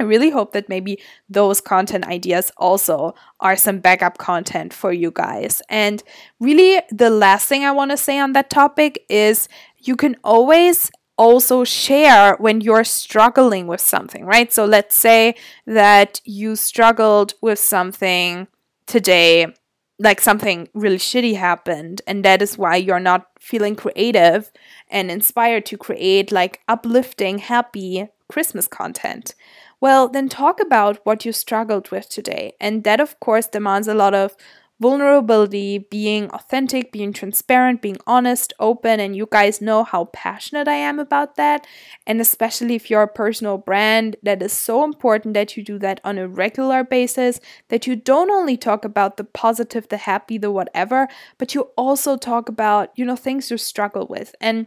I 0.00 0.02
really 0.02 0.30
hope 0.30 0.52
that 0.52 0.68
maybe 0.68 0.98
those 1.28 1.60
content 1.60 2.04
ideas 2.08 2.50
also 2.56 3.14
are 3.38 3.56
some 3.56 3.78
backup 3.78 4.18
content 4.18 4.74
for 4.74 4.92
you 4.92 5.12
guys. 5.12 5.62
And 5.68 6.02
really, 6.40 6.82
the 6.90 7.10
last 7.10 7.46
thing 7.46 7.64
I 7.64 7.70
want 7.70 7.92
to 7.92 7.96
say 7.96 8.18
on 8.18 8.32
that 8.32 8.50
topic 8.50 9.04
is 9.08 9.48
you 9.78 9.94
can 9.94 10.16
always 10.24 10.90
also 11.16 11.62
share 11.62 12.34
when 12.40 12.60
you're 12.60 12.82
struggling 12.82 13.68
with 13.68 13.80
something, 13.80 14.26
right? 14.26 14.52
So 14.52 14.64
let's 14.64 14.96
say 14.96 15.36
that 15.64 16.20
you 16.24 16.56
struggled 16.56 17.34
with 17.40 17.60
something 17.60 18.48
today 18.88 19.54
like 19.98 20.20
something 20.20 20.68
really 20.74 20.98
shitty 20.98 21.36
happened 21.36 22.02
and 22.06 22.24
that 22.24 22.42
is 22.42 22.58
why 22.58 22.76
you're 22.76 23.00
not 23.00 23.28
feeling 23.38 23.76
creative 23.76 24.50
and 24.90 25.10
inspired 25.10 25.64
to 25.66 25.76
create 25.76 26.32
like 26.32 26.60
uplifting 26.68 27.38
happy 27.38 28.08
christmas 28.28 28.66
content. 28.66 29.34
Well 29.80 30.08
then 30.08 30.28
talk 30.28 30.60
about 30.60 30.98
what 31.04 31.24
you 31.24 31.32
struggled 31.32 31.90
with 31.90 32.08
today 32.08 32.54
and 32.60 32.82
that 32.84 33.00
of 33.00 33.20
course 33.20 33.46
demands 33.46 33.86
a 33.86 33.94
lot 33.94 34.14
of 34.14 34.34
vulnerability, 34.80 35.78
being 35.78 36.28
authentic, 36.30 36.90
being 36.92 37.12
transparent, 37.12 37.80
being 37.80 37.98
honest, 38.06 38.52
open, 38.58 39.00
and 39.00 39.16
you 39.16 39.28
guys 39.30 39.60
know 39.60 39.84
how 39.84 40.06
passionate 40.06 40.68
I 40.68 40.74
am 40.74 40.98
about 40.98 41.36
that. 41.36 41.66
And 42.06 42.20
especially 42.20 42.74
if 42.74 42.90
you're 42.90 43.02
a 43.02 43.08
personal 43.08 43.56
brand, 43.56 44.16
that 44.22 44.42
is 44.42 44.52
so 44.52 44.84
important 44.84 45.34
that 45.34 45.56
you 45.56 45.62
do 45.62 45.78
that 45.78 46.00
on 46.04 46.18
a 46.18 46.28
regular 46.28 46.84
basis, 46.84 47.40
that 47.68 47.86
you 47.86 47.96
don't 47.96 48.30
only 48.30 48.56
talk 48.56 48.84
about 48.84 49.16
the 49.16 49.24
positive, 49.24 49.88
the 49.88 49.96
happy, 49.96 50.38
the 50.38 50.50
whatever, 50.50 51.08
but 51.38 51.54
you 51.54 51.62
also 51.76 52.16
talk 52.16 52.48
about, 52.48 52.90
you 52.96 53.04
know, 53.04 53.16
things 53.16 53.50
you 53.50 53.56
struggle 53.56 54.06
with. 54.08 54.34
And 54.40 54.66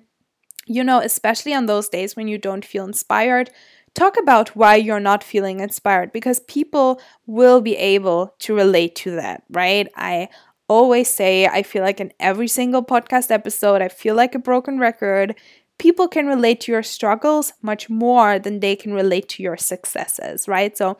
you 0.67 0.83
know, 0.83 0.99
especially 0.99 1.53
on 1.53 1.65
those 1.65 1.87
days 1.89 2.15
when 2.15 2.27
you 2.27 2.37
don't 2.37 2.65
feel 2.65 2.83
inspired, 2.83 3.49
talk 3.93 4.17
about 4.17 4.55
why 4.55 4.75
you're 4.75 4.99
not 4.99 5.23
feeling 5.23 5.59
inspired 5.59 6.11
because 6.11 6.39
people 6.41 7.01
will 7.25 7.61
be 7.61 7.75
able 7.75 8.35
to 8.39 8.53
relate 8.53 8.95
to 8.95 9.11
that, 9.11 9.43
right? 9.49 9.87
I 9.95 10.29
always 10.67 11.09
say, 11.09 11.47
I 11.47 11.63
feel 11.63 11.83
like 11.83 11.99
in 11.99 12.13
every 12.19 12.47
single 12.47 12.83
podcast 12.83 13.31
episode, 13.31 13.81
I 13.81 13.87
feel 13.87 14.15
like 14.15 14.35
a 14.35 14.39
broken 14.39 14.79
record. 14.79 15.35
People 15.77 16.07
can 16.07 16.27
relate 16.27 16.61
to 16.61 16.71
your 16.71 16.83
struggles 16.83 17.53
much 17.61 17.89
more 17.89 18.39
than 18.39 18.59
they 18.59 18.75
can 18.75 18.93
relate 18.93 19.29
to 19.29 19.43
your 19.43 19.57
successes, 19.57 20.47
right? 20.47 20.77
So, 20.77 20.97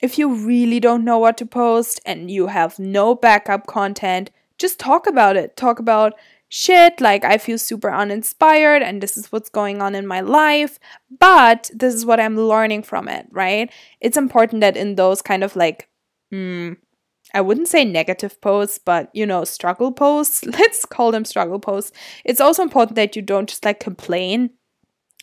if 0.00 0.18
you 0.18 0.32
really 0.34 0.80
don't 0.80 1.04
know 1.04 1.18
what 1.18 1.36
to 1.38 1.46
post 1.46 2.00
and 2.06 2.30
you 2.30 2.46
have 2.46 2.78
no 2.78 3.14
backup 3.14 3.66
content, 3.66 4.30
just 4.56 4.78
talk 4.78 5.06
about 5.06 5.36
it. 5.36 5.56
Talk 5.56 5.78
about 5.78 6.14
shit, 6.50 7.00
like 7.00 7.24
I 7.24 7.38
feel 7.38 7.56
super 7.56 7.90
uninspired 7.90 8.82
and 8.82 9.00
this 9.00 9.16
is 9.16 9.30
what's 9.30 9.48
going 9.48 9.80
on 9.80 9.94
in 9.94 10.06
my 10.06 10.20
life, 10.20 10.78
but 11.18 11.70
this 11.72 11.94
is 11.94 12.04
what 12.04 12.20
I'm 12.20 12.36
learning 12.36 12.82
from 12.82 13.08
it, 13.08 13.26
right? 13.30 13.72
It's 14.00 14.16
important 14.16 14.60
that 14.60 14.76
in 14.76 14.96
those 14.96 15.22
kind 15.22 15.44
of 15.44 15.54
like, 15.54 15.88
mm, 16.32 16.76
I 17.32 17.40
wouldn't 17.40 17.68
say 17.68 17.84
negative 17.84 18.40
posts, 18.40 18.78
but 18.78 19.10
you 19.14 19.24
know, 19.24 19.44
struggle 19.44 19.92
posts, 19.92 20.44
let's 20.44 20.84
call 20.84 21.12
them 21.12 21.24
struggle 21.24 21.60
posts. 21.60 21.92
It's 22.24 22.40
also 22.40 22.64
important 22.64 22.96
that 22.96 23.14
you 23.14 23.22
don't 23.22 23.48
just 23.48 23.64
like 23.64 23.78
complain, 23.78 24.50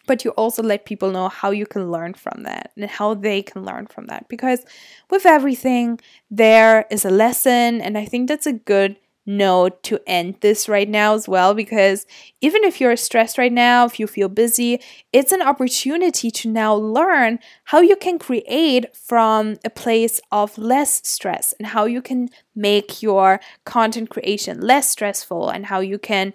but 0.08 0.24
you 0.24 0.32
also 0.32 0.64
let 0.64 0.86
people 0.86 1.12
know 1.12 1.28
how 1.28 1.52
you 1.52 1.66
can 1.66 1.92
learn 1.92 2.14
from 2.14 2.44
that 2.44 2.72
and 2.78 2.90
how 2.90 3.14
they 3.14 3.42
can 3.42 3.66
learn 3.66 3.88
from 3.88 4.06
that. 4.06 4.30
Because 4.30 4.66
with 5.10 5.26
everything, 5.26 6.00
there 6.32 6.86
is 6.90 7.04
a 7.04 7.10
lesson, 7.10 7.82
and 7.82 7.98
I 7.98 8.06
think 8.06 8.30
that's 8.30 8.48
a 8.48 8.54
good 8.54 8.96
note 9.28 9.84
to 9.84 10.00
end 10.08 10.36
this 10.42 10.70
right 10.70 10.88
now 10.90 11.14
as 11.14 11.28
well 11.28 11.54
because 11.54 12.06
even 12.42 12.64
if 12.64 12.80
you're 12.82 12.96
stressed 12.96 13.38
right 13.38 13.52
now, 13.52 13.86
if 13.86 14.00
you 14.00 14.08
feel 14.08 14.30
busy, 14.30 14.82
it's 15.12 15.32
an 15.32 15.42
opportunity 15.42 16.32
to 16.32 16.50
now 16.50 16.74
learn 16.74 17.38
how 17.66 17.82
you 17.82 17.96
can 17.96 18.18
create 18.18 18.96
from 18.96 19.58
a 19.66 19.70
place 19.70 20.20
of 20.32 20.58
less 20.58 21.06
stress 21.08 21.54
and 21.60 21.68
how 21.68 21.86
you 21.86 22.02
can 22.02 22.30
make 22.56 23.04
your 23.04 23.40
content 23.66 24.10
creation 24.10 24.62
less 24.62 24.90
stressful 24.90 25.50
and 25.50 25.68
how 25.68 25.80
you 25.82 26.00
can 26.00 26.34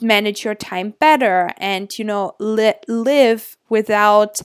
manage 0.00 0.44
your 0.44 0.54
time 0.54 0.94
better 1.00 1.50
and 1.58 1.98
you 1.98 2.04
know 2.04 2.34
li- 2.38 2.74
live 2.86 3.56
without 3.68 4.40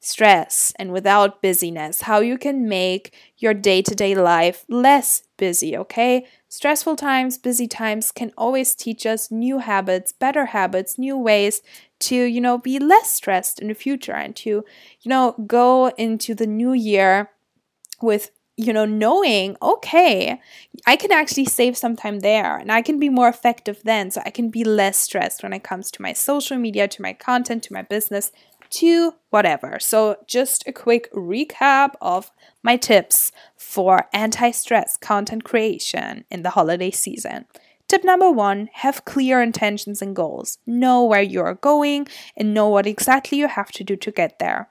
stress 0.00 0.72
and 0.78 0.92
without 0.92 1.40
busyness, 1.40 2.02
how 2.02 2.20
you 2.20 2.36
can 2.36 2.68
make 2.68 3.14
your 3.38 3.54
day 3.54 3.80
to 3.80 3.94
day 3.94 4.14
life 4.14 4.64
less 4.68 5.22
busy, 5.38 5.76
okay? 5.76 6.26
Stressful 6.54 6.94
times, 6.94 7.36
busy 7.36 7.66
times 7.66 8.12
can 8.12 8.30
always 8.38 8.76
teach 8.76 9.06
us 9.06 9.28
new 9.28 9.58
habits, 9.58 10.12
better 10.12 10.46
habits, 10.46 10.96
new 10.96 11.18
ways 11.18 11.62
to, 11.98 12.14
you 12.14 12.40
know, 12.40 12.58
be 12.58 12.78
less 12.78 13.10
stressed 13.10 13.58
in 13.58 13.66
the 13.66 13.74
future 13.74 14.12
and 14.12 14.36
to, 14.36 14.48
you 14.50 15.08
know, 15.08 15.32
go 15.48 15.88
into 15.98 16.32
the 16.32 16.46
new 16.46 16.72
year 16.72 17.32
with 18.00 18.30
you 18.56 18.72
know, 18.72 18.84
knowing, 18.84 19.56
okay, 19.60 20.40
I 20.86 20.94
can 20.94 21.10
actually 21.10 21.46
save 21.46 21.76
some 21.76 21.96
time 21.96 22.20
there 22.20 22.56
and 22.56 22.70
I 22.70 22.82
can 22.82 23.00
be 23.00 23.08
more 23.08 23.28
effective 23.28 23.80
then. 23.82 24.12
So 24.12 24.22
I 24.24 24.30
can 24.30 24.48
be 24.48 24.62
less 24.62 24.96
stressed 24.96 25.42
when 25.42 25.52
it 25.52 25.64
comes 25.64 25.90
to 25.90 26.02
my 26.02 26.12
social 26.12 26.56
media, 26.56 26.86
to 26.86 27.02
my 27.02 27.14
content, 27.14 27.64
to 27.64 27.72
my 27.72 27.82
business, 27.82 28.30
to 28.74 29.14
whatever. 29.30 29.78
So, 29.80 30.16
just 30.26 30.66
a 30.66 30.72
quick 30.72 31.12
recap 31.12 31.94
of 32.00 32.30
my 32.62 32.76
tips 32.76 33.30
for 33.56 34.08
anti 34.12 34.50
stress 34.50 34.96
content 34.96 35.44
creation 35.44 36.24
in 36.30 36.42
the 36.42 36.50
holiday 36.50 36.90
season. 36.90 37.46
Tip 37.86 38.02
number 38.02 38.30
one 38.30 38.70
have 38.72 39.04
clear 39.04 39.42
intentions 39.42 40.00
and 40.00 40.16
goals. 40.16 40.58
Know 40.66 41.04
where 41.04 41.22
you 41.22 41.40
are 41.42 41.54
going 41.54 42.08
and 42.36 42.54
know 42.54 42.68
what 42.68 42.86
exactly 42.86 43.38
you 43.38 43.48
have 43.48 43.70
to 43.72 43.84
do 43.84 43.94
to 43.96 44.10
get 44.10 44.38
there. 44.38 44.70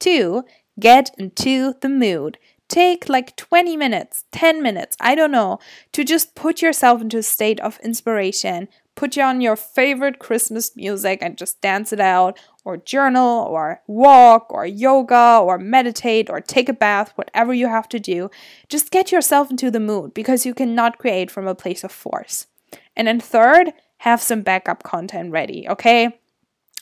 Two, 0.00 0.44
get 0.78 1.10
into 1.18 1.74
the 1.80 1.88
mood. 1.88 2.38
Take 2.68 3.08
like 3.08 3.34
20 3.36 3.76
minutes, 3.78 4.24
10 4.32 4.62
minutes, 4.62 4.96
I 5.00 5.14
don't 5.14 5.30
know, 5.30 5.58
to 5.92 6.04
just 6.04 6.34
put 6.34 6.60
yourself 6.60 7.00
into 7.00 7.18
a 7.18 7.22
state 7.22 7.60
of 7.60 7.78
inspiration, 7.82 8.68
put 8.94 9.16
you 9.16 9.22
on 9.22 9.40
your 9.40 9.56
favorite 9.56 10.18
Christmas 10.18 10.76
music 10.76 11.20
and 11.22 11.38
just 11.38 11.62
dance 11.62 11.94
it 11.94 12.00
out, 12.00 12.38
or 12.68 12.76
journal, 12.76 13.46
or 13.48 13.80
walk, 13.86 14.52
or 14.52 14.66
yoga, 14.66 15.40
or 15.42 15.56
meditate, 15.56 16.28
or 16.28 16.38
take 16.38 16.68
a 16.68 16.74
bath, 16.74 17.12
whatever 17.16 17.54
you 17.54 17.66
have 17.66 17.88
to 17.88 17.98
do. 17.98 18.30
Just 18.68 18.90
get 18.90 19.10
yourself 19.10 19.50
into 19.50 19.70
the 19.70 19.80
mood 19.80 20.12
because 20.12 20.44
you 20.44 20.52
cannot 20.52 20.98
create 20.98 21.30
from 21.30 21.46
a 21.46 21.54
place 21.54 21.82
of 21.82 21.90
force. 21.90 22.46
And 22.94 23.08
then, 23.08 23.20
third, 23.20 23.72
have 23.98 24.20
some 24.20 24.42
backup 24.42 24.82
content 24.82 25.32
ready, 25.32 25.66
okay? 25.66 26.20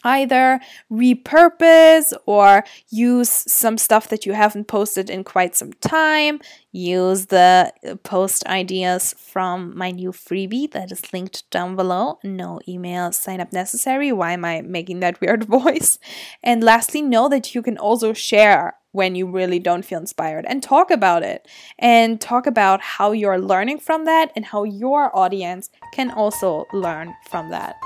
Either 0.05 0.61
repurpose 0.91 2.13
or 2.27 2.65
use 2.89 3.31
some 3.31 3.79
stuff 3.79 4.09
that 4.09 4.27
you 4.27 4.33
haven't 4.33 4.67
posted 4.67 5.11
in 5.11 5.25
quite 5.25 5.57
some 5.57 5.73
time. 5.75 6.41
Use 6.73 7.27
the 7.27 7.73
post 8.03 8.47
ideas 8.47 9.15
from 9.19 9.77
my 9.77 9.91
new 9.91 10.13
freebie 10.13 10.71
that 10.73 10.93
is 10.93 11.13
linked 11.13 11.49
down 11.51 11.77
below. 11.77 12.19
No 12.23 12.61
email 12.69 13.13
sign 13.13 13.41
up 13.41 13.53
necessary. 13.53 14.13
Why 14.13 14.33
am 14.33 14.45
I 14.45 14.63
making 14.63 15.01
that 15.01 15.21
weird 15.21 15.45
voice? 15.59 15.99
And 16.43 16.63
lastly, 16.63 17.03
know 17.03 17.29
that 17.29 17.55
you 17.55 17.63
can 17.63 17.79
also 17.79 18.13
share 18.13 18.75
when 18.93 19.15
you 19.15 19.27
really 19.27 19.59
don't 19.59 19.85
feel 19.85 20.01
inspired 20.01 20.47
and 20.49 20.63
talk 20.63 20.91
about 20.91 21.23
it 21.23 21.47
and 21.79 22.19
talk 22.19 22.47
about 22.47 22.81
how 22.81 23.13
you're 23.13 23.39
learning 23.39 23.79
from 23.79 24.07
that 24.07 24.33
and 24.35 24.47
how 24.47 24.65
your 24.65 25.15
audience 25.15 25.69
can 25.93 26.11
also 26.11 26.65
learn 26.73 27.15
from 27.29 27.51
that. 27.51 27.77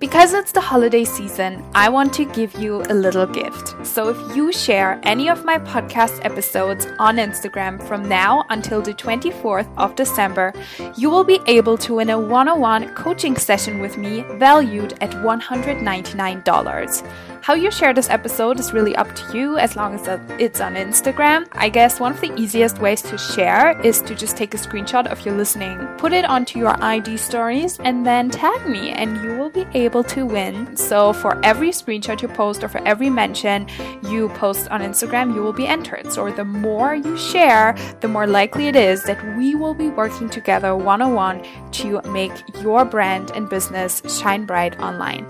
Because 0.00 0.32
it's 0.32 0.52
the 0.52 0.60
holiday 0.60 1.04
season, 1.04 1.64
I 1.74 1.88
want 1.88 2.12
to 2.14 2.24
give 2.24 2.54
you 2.54 2.82
a 2.82 2.94
little 2.94 3.26
gift. 3.26 3.74
So 3.84 4.10
if 4.10 4.36
you 4.36 4.52
share 4.52 5.00
any 5.02 5.28
of 5.28 5.44
my 5.44 5.58
podcast 5.58 6.24
episodes 6.24 6.86
on 7.00 7.16
Instagram 7.16 7.84
from 7.84 8.08
now 8.08 8.44
until 8.48 8.80
the 8.80 8.94
24th 8.94 9.68
of 9.76 9.96
December, 9.96 10.52
you 10.96 11.10
will 11.10 11.24
be 11.24 11.40
able 11.46 11.76
to 11.78 11.94
win 11.94 12.10
a 12.10 12.18
one 12.18 12.46
on 12.46 12.60
one 12.60 12.94
coaching 12.94 13.34
session 13.34 13.80
with 13.80 13.98
me 13.98 14.22
valued 14.34 14.92
at 15.00 15.10
$199. 15.10 17.37
How 17.40 17.54
you 17.54 17.70
share 17.70 17.94
this 17.94 18.10
episode 18.10 18.60
is 18.60 18.72
really 18.72 18.94
up 18.96 19.14
to 19.14 19.36
you 19.36 19.56
as 19.56 19.74
long 19.74 19.94
as 19.94 20.06
it's 20.38 20.60
on 20.60 20.74
Instagram. 20.74 21.46
I 21.52 21.70
guess 21.70 21.98
one 21.98 22.12
of 22.12 22.20
the 22.20 22.34
easiest 22.38 22.78
ways 22.78 23.00
to 23.02 23.16
share 23.16 23.80
is 23.80 24.02
to 24.02 24.14
just 24.14 24.36
take 24.36 24.52
a 24.52 24.58
screenshot 24.58 25.06
of 25.06 25.24
you 25.24 25.32
listening, 25.32 25.78
put 25.96 26.12
it 26.12 26.26
onto 26.26 26.58
your 26.58 26.76
IG 26.82 27.18
stories, 27.18 27.78
and 27.80 28.04
then 28.04 28.28
tag 28.28 28.68
me, 28.68 28.90
and 28.90 29.22
you 29.22 29.36
will 29.36 29.48
be 29.48 29.66
able 29.72 30.04
to 30.04 30.26
win. 30.26 30.76
So, 30.76 31.12
for 31.14 31.42
every 31.44 31.70
screenshot 31.70 32.20
you 32.20 32.28
post 32.28 32.62
or 32.62 32.68
for 32.68 32.86
every 32.86 33.08
mention 33.08 33.66
you 34.10 34.28
post 34.30 34.68
on 34.68 34.82
Instagram, 34.82 35.34
you 35.34 35.42
will 35.42 35.54
be 35.54 35.66
entered. 35.66 36.12
So, 36.12 36.30
the 36.30 36.44
more 36.44 36.94
you 36.94 37.16
share, 37.16 37.74
the 38.00 38.08
more 38.08 38.26
likely 38.26 38.66
it 38.68 38.76
is 38.76 39.04
that 39.04 39.36
we 39.36 39.54
will 39.54 39.74
be 39.74 39.88
working 39.88 40.28
together 40.28 40.76
one 40.76 41.00
on 41.00 41.14
one 41.14 41.42
to 41.72 42.02
make 42.10 42.32
your 42.60 42.84
brand 42.84 43.30
and 43.30 43.48
business 43.48 44.02
shine 44.20 44.44
bright 44.44 44.78
online. 44.80 45.26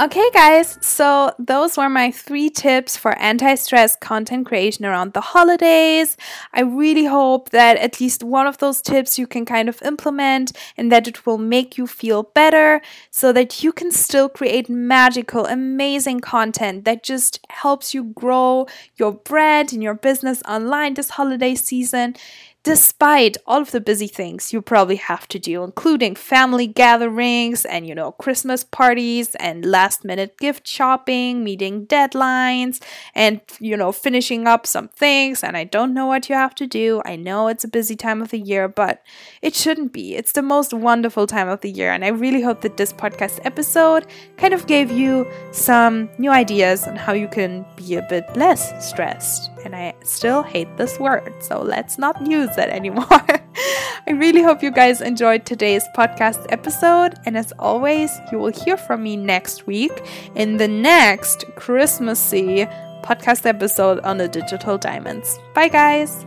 Okay, 0.00 0.28
guys, 0.34 0.76
so 0.80 1.32
those 1.38 1.76
were 1.76 1.88
my 1.88 2.10
three 2.10 2.50
tips 2.50 2.96
for 2.96 3.16
anti 3.16 3.54
stress 3.54 3.94
content 3.94 4.44
creation 4.44 4.84
around 4.84 5.12
the 5.12 5.20
holidays. 5.20 6.16
I 6.52 6.62
really 6.62 7.04
hope 7.04 7.50
that 7.50 7.76
at 7.76 8.00
least 8.00 8.24
one 8.24 8.48
of 8.48 8.58
those 8.58 8.82
tips 8.82 9.20
you 9.20 9.28
can 9.28 9.44
kind 9.44 9.68
of 9.68 9.80
implement 9.82 10.50
and 10.76 10.90
that 10.90 11.06
it 11.06 11.24
will 11.24 11.38
make 11.38 11.78
you 11.78 11.86
feel 11.86 12.24
better 12.24 12.82
so 13.12 13.32
that 13.34 13.62
you 13.62 13.72
can 13.72 13.92
still 13.92 14.28
create 14.28 14.68
magical, 14.68 15.46
amazing 15.46 16.18
content 16.18 16.84
that 16.86 17.04
just 17.04 17.38
helps 17.50 17.94
you 17.94 18.02
grow 18.02 18.66
your 18.96 19.12
brand 19.12 19.72
and 19.72 19.80
your 19.80 19.94
business 19.94 20.42
online 20.48 20.94
this 20.94 21.10
holiday 21.10 21.54
season 21.54 22.16
despite 22.64 23.36
all 23.46 23.60
of 23.60 23.72
the 23.72 23.80
busy 23.80 24.06
things 24.06 24.50
you 24.50 24.62
probably 24.62 24.96
have 24.96 25.28
to 25.28 25.38
do, 25.38 25.62
including 25.62 26.14
family 26.14 26.66
gatherings 26.66 27.66
and, 27.66 27.86
you 27.86 27.94
know, 27.94 28.12
Christmas 28.12 28.64
parties 28.64 29.34
and 29.34 29.66
last 29.66 30.02
minute 30.02 30.38
gift 30.38 30.66
shopping, 30.66 31.44
meeting 31.44 31.86
deadlines, 31.86 32.82
and, 33.14 33.42
you 33.60 33.76
know, 33.76 33.92
finishing 33.92 34.46
up 34.46 34.66
some 34.66 34.88
things. 34.88 35.44
And 35.44 35.58
I 35.58 35.64
don't 35.64 35.92
know 35.92 36.06
what 36.06 36.30
you 36.30 36.34
have 36.34 36.54
to 36.54 36.66
do. 36.66 37.02
I 37.04 37.16
know 37.16 37.48
it's 37.48 37.64
a 37.64 37.68
busy 37.68 37.96
time 37.96 38.22
of 38.22 38.30
the 38.30 38.40
year, 38.40 38.66
but 38.66 39.02
it 39.42 39.54
shouldn't 39.54 39.92
be. 39.92 40.16
It's 40.16 40.32
the 40.32 40.42
most 40.42 40.72
wonderful 40.72 41.26
time 41.26 41.50
of 41.50 41.60
the 41.60 41.70
year. 41.70 41.92
And 41.92 42.02
I 42.02 42.08
really 42.08 42.40
hope 42.40 42.62
that 42.62 42.78
this 42.78 42.94
podcast 42.94 43.40
episode 43.44 44.06
kind 44.38 44.54
of 44.54 44.66
gave 44.66 44.90
you 44.90 45.30
some 45.52 46.08
new 46.16 46.30
ideas 46.30 46.86
on 46.86 46.96
how 46.96 47.12
you 47.12 47.28
can 47.28 47.66
be 47.76 47.96
a 47.96 48.06
bit 48.08 48.24
less 48.34 48.88
stressed 48.88 49.50
and 49.64 49.74
I 49.74 49.94
still 50.04 50.42
hate 50.42 50.76
this 50.76 51.00
word, 51.00 51.32
so 51.40 51.60
let's 51.60 51.98
not 51.98 52.24
use 52.26 52.53
it 52.58 52.68
anymore. 52.70 53.06
I 54.06 54.10
really 54.10 54.42
hope 54.42 54.62
you 54.62 54.70
guys 54.70 55.00
enjoyed 55.00 55.46
today's 55.46 55.84
podcast 55.96 56.44
episode, 56.50 57.14
and 57.24 57.36
as 57.36 57.52
always, 57.58 58.10
you 58.30 58.38
will 58.38 58.52
hear 58.52 58.76
from 58.76 59.02
me 59.02 59.16
next 59.16 59.66
week 59.66 59.92
in 60.34 60.58
the 60.58 60.68
next 60.68 61.44
Christmassy 61.56 62.66
podcast 63.02 63.46
episode 63.46 64.00
on 64.00 64.18
the 64.18 64.28
digital 64.28 64.76
diamonds. 64.76 65.38
Bye, 65.54 65.68
guys. 65.68 66.26